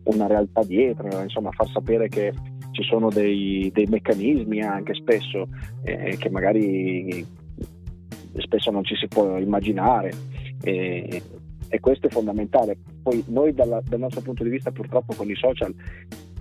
una 0.06 0.28
realtà 0.28 0.64
dietro, 0.64 1.08
insomma 1.22 1.50
a 1.50 1.54
far 1.54 1.70
sapere 1.70 2.10
che 2.10 2.34
ci 2.72 2.84
sono 2.84 3.10
dei, 3.10 3.70
dei 3.72 3.86
meccanismi 3.86 4.62
anche 4.62 4.96
spesso 4.96 5.48
eh, 5.84 6.18
che 6.18 6.30
magari 6.32 7.42
spesso 8.38 8.72
non 8.72 8.84
ci 8.84 8.96
si 8.96 9.08
può 9.08 9.38
immaginare 9.38 10.12
e, 10.62 11.22
e 11.68 11.80
questo 11.80 12.08
è 12.08 12.10
fondamentale. 12.10 12.78
Poi 13.02 13.24
noi 13.28 13.54
dalla, 13.54 13.82
dal 13.84 14.00
nostro 14.00 14.22
punto 14.22 14.44
di 14.44 14.50
vista 14.50 14.72
purtroppo 14.72 15.14
con 15.16 15.30
i 15.30 15.36
social 15.36 15.74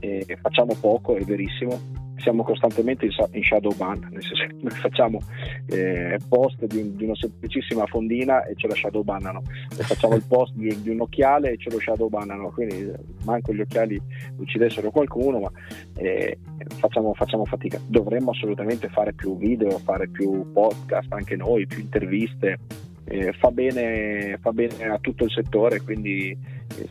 eh, 0.02 0.36
facciamo 0.40 0.74
poco, 0.80 1.14
è 1.16 1.22
verissimo, 1.22 1.78
siamo 2.16 2.42
costantemente 2.42 3.06
in, 3.06 3.42
shadow 3.42 3.74
ban, 3.76 4.08
nel 4.10 4.22
senso 4.22 4.46
che 4.46 4.54
noi 4.60 4.70
facciamo 4.70 5.18
eh, 5.66 6.18
post 6.28 6.64
di, 6.66 6.80
un, 6.80 6.96
di, 6.96 7.04
una 7.04 7.14
semplicissima 7.14 7.86
fondina 7.86 8.44
e 8.44 8.54
ce 8.56 8.66
la 8.66 8.74
shadow 8.74 9.02
bannano, 9.02 9.42
e 9.78 9.82
facciamo 9.82 10.14
il 10.14 10.24
post 10.26 10.54
di, 10.54 10.82
di, 10.82 10.90
un 10.90 11.00
occhiale 11.00 11.52
e 11.52 11.56
ce 11.56 11.70
lo 11.70 11.78
shadow 11.78 12.08
bannano, 12.08 12.50
quindi 12.50 12.90
manco 13.24 13.52
gli 13.52 13.60
occhiali 13.60 14.00
uccidessero 14.38 14.90
qualcuno, 14.90 15.38
ma 15.38 15.50
eh, 15.96 16.38
facciamo, 16.78 17.14
facciamo 17.14 17.44
fatica. 17.44 17.78
Dovremmo 17.86 18.30
assolutamente 18.30 18.88
fare 18.88 19.12
più 19.12 19.36
video, 19.36 19.78
fare 19.78 20.08
più 20.08 20.50
podcast 20.52 21.12
anche 21.12 21.36
noi, 21.36 21.66
più 21.66 21.78
interviste. 21.78 22.58
Eh, 23.04 23.32
fa, 23.32 23.50
bene, 23.50 24.38
fa 24.40 24.52
bene 24.52 24.84
a 24.86 24.98
tutto 24.98 25.24
il 25.24 25.30
settore, 25.30 25.80
quindi 25.80 26.36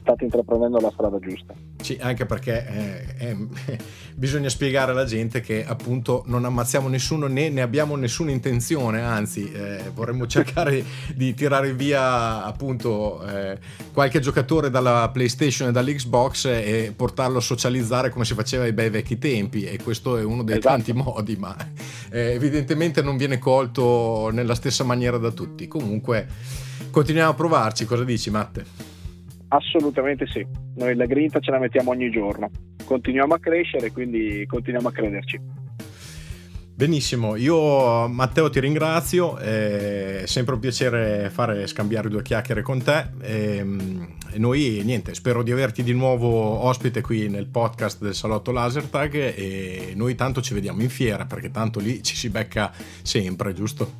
state 0.01 0.23
intraprendendo 0.23 0.79
la 0.79 0.91
strada 0.91 1.19
giusta. 1.19 1.53
Sì, 1.81 1.97
anche 1.99 2.25
perché 2.25 2.67
eh, 3.17 3.27
eh, 3.29 3.77
bisogna 4.15 4.49
spiegare 4.49 4.91
alla 4.91 5.05
gente 5.05 5.41
che 5.41 5.65
appunto 5.65 6.23
non 6.27 6.45
ammazziamo 6.45 6.87
nessuno 6.87 7.27
né 7.27 7.49
ne 7.49 7.61
abbiamo 7.61 7.95
nessuna 7.95 8.31
intenzione, 8.31 9.01
anzi 9.01 9.51
eh, 9.51 9.89
vorremmo 9.93 10.27
cercare 10.27 10.83
di 11.15 11.33
tirare 11.33 11.73
via 11.73 12.43
appunto 12.43 13.25
eh, 13.27 13.57
qualche 13.93 14.19
giocatore 14.19 14.69
dalla 14.69 15.09
PlayStation 15.11 15.69
e 15.69 15.71
dall'Xbox 15.71 16.45
e 16.45 16.93
portarlo 16.95 17.39
a 17.39 17.41
socializzare 17.41 18.09
come 18.09 18.25
si 18.25 18.33
faceva 18.33 18.63
ai 18.63 18.73
bei 18.73 18.89
vecchi 18.89 19.17
tempi 19.17 19.65
e 19.65 19.81
questo 19.81 20.17
è 20.17 20.23
uno 20.23 20.43
dei 20.43 20.57
esatto. 20.57 20.75
tanti 20.75 20.93
modi, 20.93 21.35
ma 21.35 21.55
eh, 22.11 22.31
evidentemente 22.33 23.01
non 23.01 23.17
viene 23.17 23.39
colto 23.39 24.29
nella 24.31 24.55
stessa 24.55 24.83
maniera 24.83 25.17
da 25.17 25.31
tutti. 25.31 25.67
Comunque 25.67 26.00
continuiamo 26.91 27.31
a 27.31 27.35
provarci, 27.35 27.85
cosa 27.85 28.03
dici 28.03 28.29
Matte? 28.29 28.65
Assolutamente 29.49 30.25
sì, 30.27 30.45
noi 30.75 30.95
la 30.95 31.05
grinta 31.05 31.39
ce 31.39 31.51
la 31.51 31.59
mettiamo 31.59 31.91
ogni 31.91 32.09
giorno, 32.09 32.49
continuiamo 32.85 33.33
a 33.33 33.39
crescere, 33.39 33.91
quindi 33.91 34.45
continuiamo 34.47 34.87
a 34.87 34.91
crederci. 34.91 35.39
Benissimo, 36.81 37.35
io 37.35 38.07
Matteo 38.07 38.49
ti 38.49 38.59
ringrazio, 38.59 39.37
è 39.37 40.23
sempre 40.25 40.55
un 40.55 40.59
piacere 40.59 41.29
fare 41.29 41.67
scambiare 41.67 42.09
due 42.09 42.23
chiacchiere 42.23 42.63
con 42.63 42.81
te 42.81 43.09
e, 43.21 43.63
e 44.31 44.39
noi 44.39 44.81
niente, 44.83 45.13
spero 45.13 45.43
di 45.43 45.51
averti 45.51 45.83
di 45.83 45.93
nuovo 45.93 46.29
ospite 46.29 47.01
qui 47.01 47.29
nel 47.29 47.45
podcast 47.45 48.01
del 48.01 48.15
Salotto 48.15 48.51
Lasertag 48.51 49.13
e 49.13 49.93
noi 49.95 50.15
tanto 50.15 50.41
ci 50.41 50.55
vediamo 50.55 50.81
in 50.81 50.89
fiera 50.89 51.25
perché 51.25 51.51
tanto 51.51 51.79
lì 51.79 52.01
ci 52.01 52.15
si 52.15 52.29
becca 52.29 52.71
sempre, 53.03 53.53
giusto? 53.53 53.91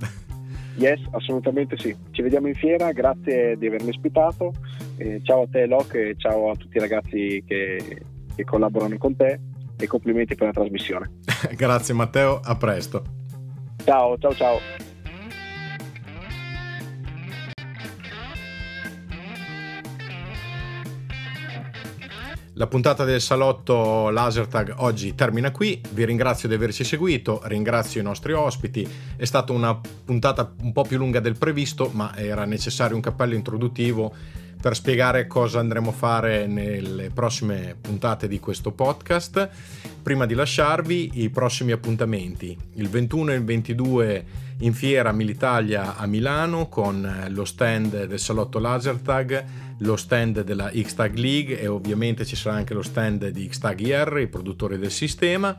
Yes, 0.75 1.01
assolutamente 1.11 1.77
sì. 1.77 1.95
Ci 2.11 2.21
vediamo 2.21 2.47
in 2.47 2.55
fiera, 2.55 2.91
grazie 2.91 3.57
di 3.57 3.67
avermi 3.67 3.89
ospitato. 3.89 4.53
Eh, 4.97 5.19
ciao 5.23 5.43
a 5.43 5.47
te 5.49 5.65
Locke 5.65 6.09
e 6.09 6.15
ciao 6.17 6.51
a 6.51 6.55
tutti 6.55 6.77
i 6.77 6.79
ragazzi 6.79 7.43
che, 7.45 8.01
che 8.35 8.43
collaborano 8.43 8.97
con 8.97 9.15
te 9.15 9.39
e 9.77 9.87
complimenti 9.87 10.35
per 10.35 10.47
la 10.47 10.53
trasmissione. 10.53 11.11
grazie 11.55 11.93
Matteo, 11.93 12.39
a 12.41 12.55
presto. 12.55 13.03
Ciao, 13.83 14.17
ciao, 14.17 14.33
ciao. 14.35 14.89
La 22.55 22.67
puntata 22.67 23.05
del 23.05 23.21
salotto 23.21 24.09
Lasertag 24.09 24.73
oggi 24.79 25.15
termina 25.15 25.51
qui, 25.51 25.81
vi 25.91 26.03
ringrazio 26.03 26.49
di 26.49 26.55
averci 26.55 26.83
seguito, 26.83 27.39
ringrazio 27.45 28.01
i 28.01 28.03
nostri 28.03 28.33
ospiti, 28.33 28.85
è 29.15 29.23
stata 29.23 29.53
una 29.53 29.79
puntata 30.03 30.51
un 30.61 30.73
po' 30.73 30.83
più 30.83 30.97
lunga 30.97 31.21
del 31.21 31.37
previsto 31.37 31.89
ma 31.93 32.13
era 32.13 32.43
necessario 32.43 32.93
un 32.93 33.01
cappello 33.01 33.35
introduttivo 33.35 34.13
per 34.61 34.75
spiegare 34.75 35.27
cosa 35.27 35.59
andremo 35.59 35.89
a 35.89 35.93
fare 35.93 36.45
nelle 36.45 37.09
prossime 37.09 37.75
puntate 37.79 38.27
di 38.27 38.39
questo 38.39 38.71
podcast. 38.71 39.49
Prima 40.03 40.25
di 40.25 40.33
lasciarvi 40.35 41.23
i 41.23 41.29
prossimi 41.29 41.71
appuntamenti, 41.71 42.55
il 42.75 42.89
21 42.89 43.31
e 43.31 43.35
il 43.35 43.43
22 43.43 44.25
in 44.59 44.73
fiera 44.73 45.11
Militalia 45.11 45.95
a 45.95 46.05
Milano 46.05 46.67
con 46.67 47.27
lo 47.29 47.45
stand 47.45 48.05
del 48.05 48.19
salotto 48.19 48.59
Lasertag, 48.59 49.45
lo 49.81 49.95
stand 49.95 50.41
della 50.41 50.71
X-Tag 50.73 51.15
League 51.17 51.59
e 51.59 51.67
ovviamente 51.67 52.25
ci 52.25 52.35
sarà 52.35 52.55
anche 52.55 52.73
lo 52.73 52.81
stand 52.81 53.29
di 53.29 53.47
X-Tag 53.47 53.79
IR, 53.79 54.19
i 54.21 54.27
produttori 54.27 54.77
del 54.77 54.91
sistema. 54.91 55.55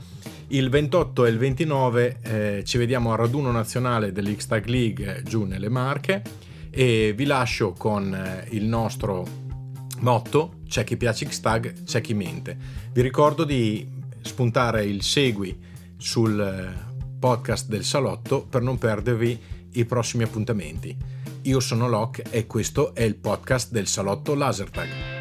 Il 0.49 0.69
28 0.69 1.27
e 1.27 1.31
il 1.31 1.39
29 1.39 2.19
eh, 2.23 2.63
ci 2.65 2.79
vediamo 2.79 3.13
al 3.13 3.19
raduno 3.19 3.51
nazionale 3.51 4.13
dell'X-Tag 4.13 4.67
League 4.67 5.23
giù 5.25 5.45
nelle 5.45 5.69
Marche 5.69 6.23
e 6.71 7.13
vi 7.17 7.25
lascio 7.25 7.73
con 7.73 8.15
eh, 8.15 8.47
il 8.51 8.65
nostro 8.65 9.27
motto 10.01 10.61
c'è 10.69 10.85
chi 10.85 10.97
piace 10.97 11.27
X-Tag, 11.27 11.85
c'è 11.85 12.01
chi 12.01 12.15
mente. 12.15 12.57
Vi 12.93 13.03
ricordo 13.03 13.45
di 13.45 13.87
spuntare 14.21 14.85
il 14.85 15.03
segui 15.03 15.59
sul 15.97 16.41
eh, 16.41 16.91
podcast 17.19 17.69
del 17.69 17.85
salotto 17.85 18.43
per 18.43 18.63
non 18.63 18.79
perdervi 18.79 19.39
i 19.73 19.85
prossimi 19.85 20.23
appuntamenti. 20.23 20.97
Io 21.43 21.59
sono 21.59 21.89
Locke 21.89 22.25
e 22.31 22.47
questo 22.47 22.95
è 22.95 23.03
il 23.03 23.17
podcast 23.17 23.73
del 23.73 23.89
salotto 23.89 24.35
Lasertag. 24.35 25.12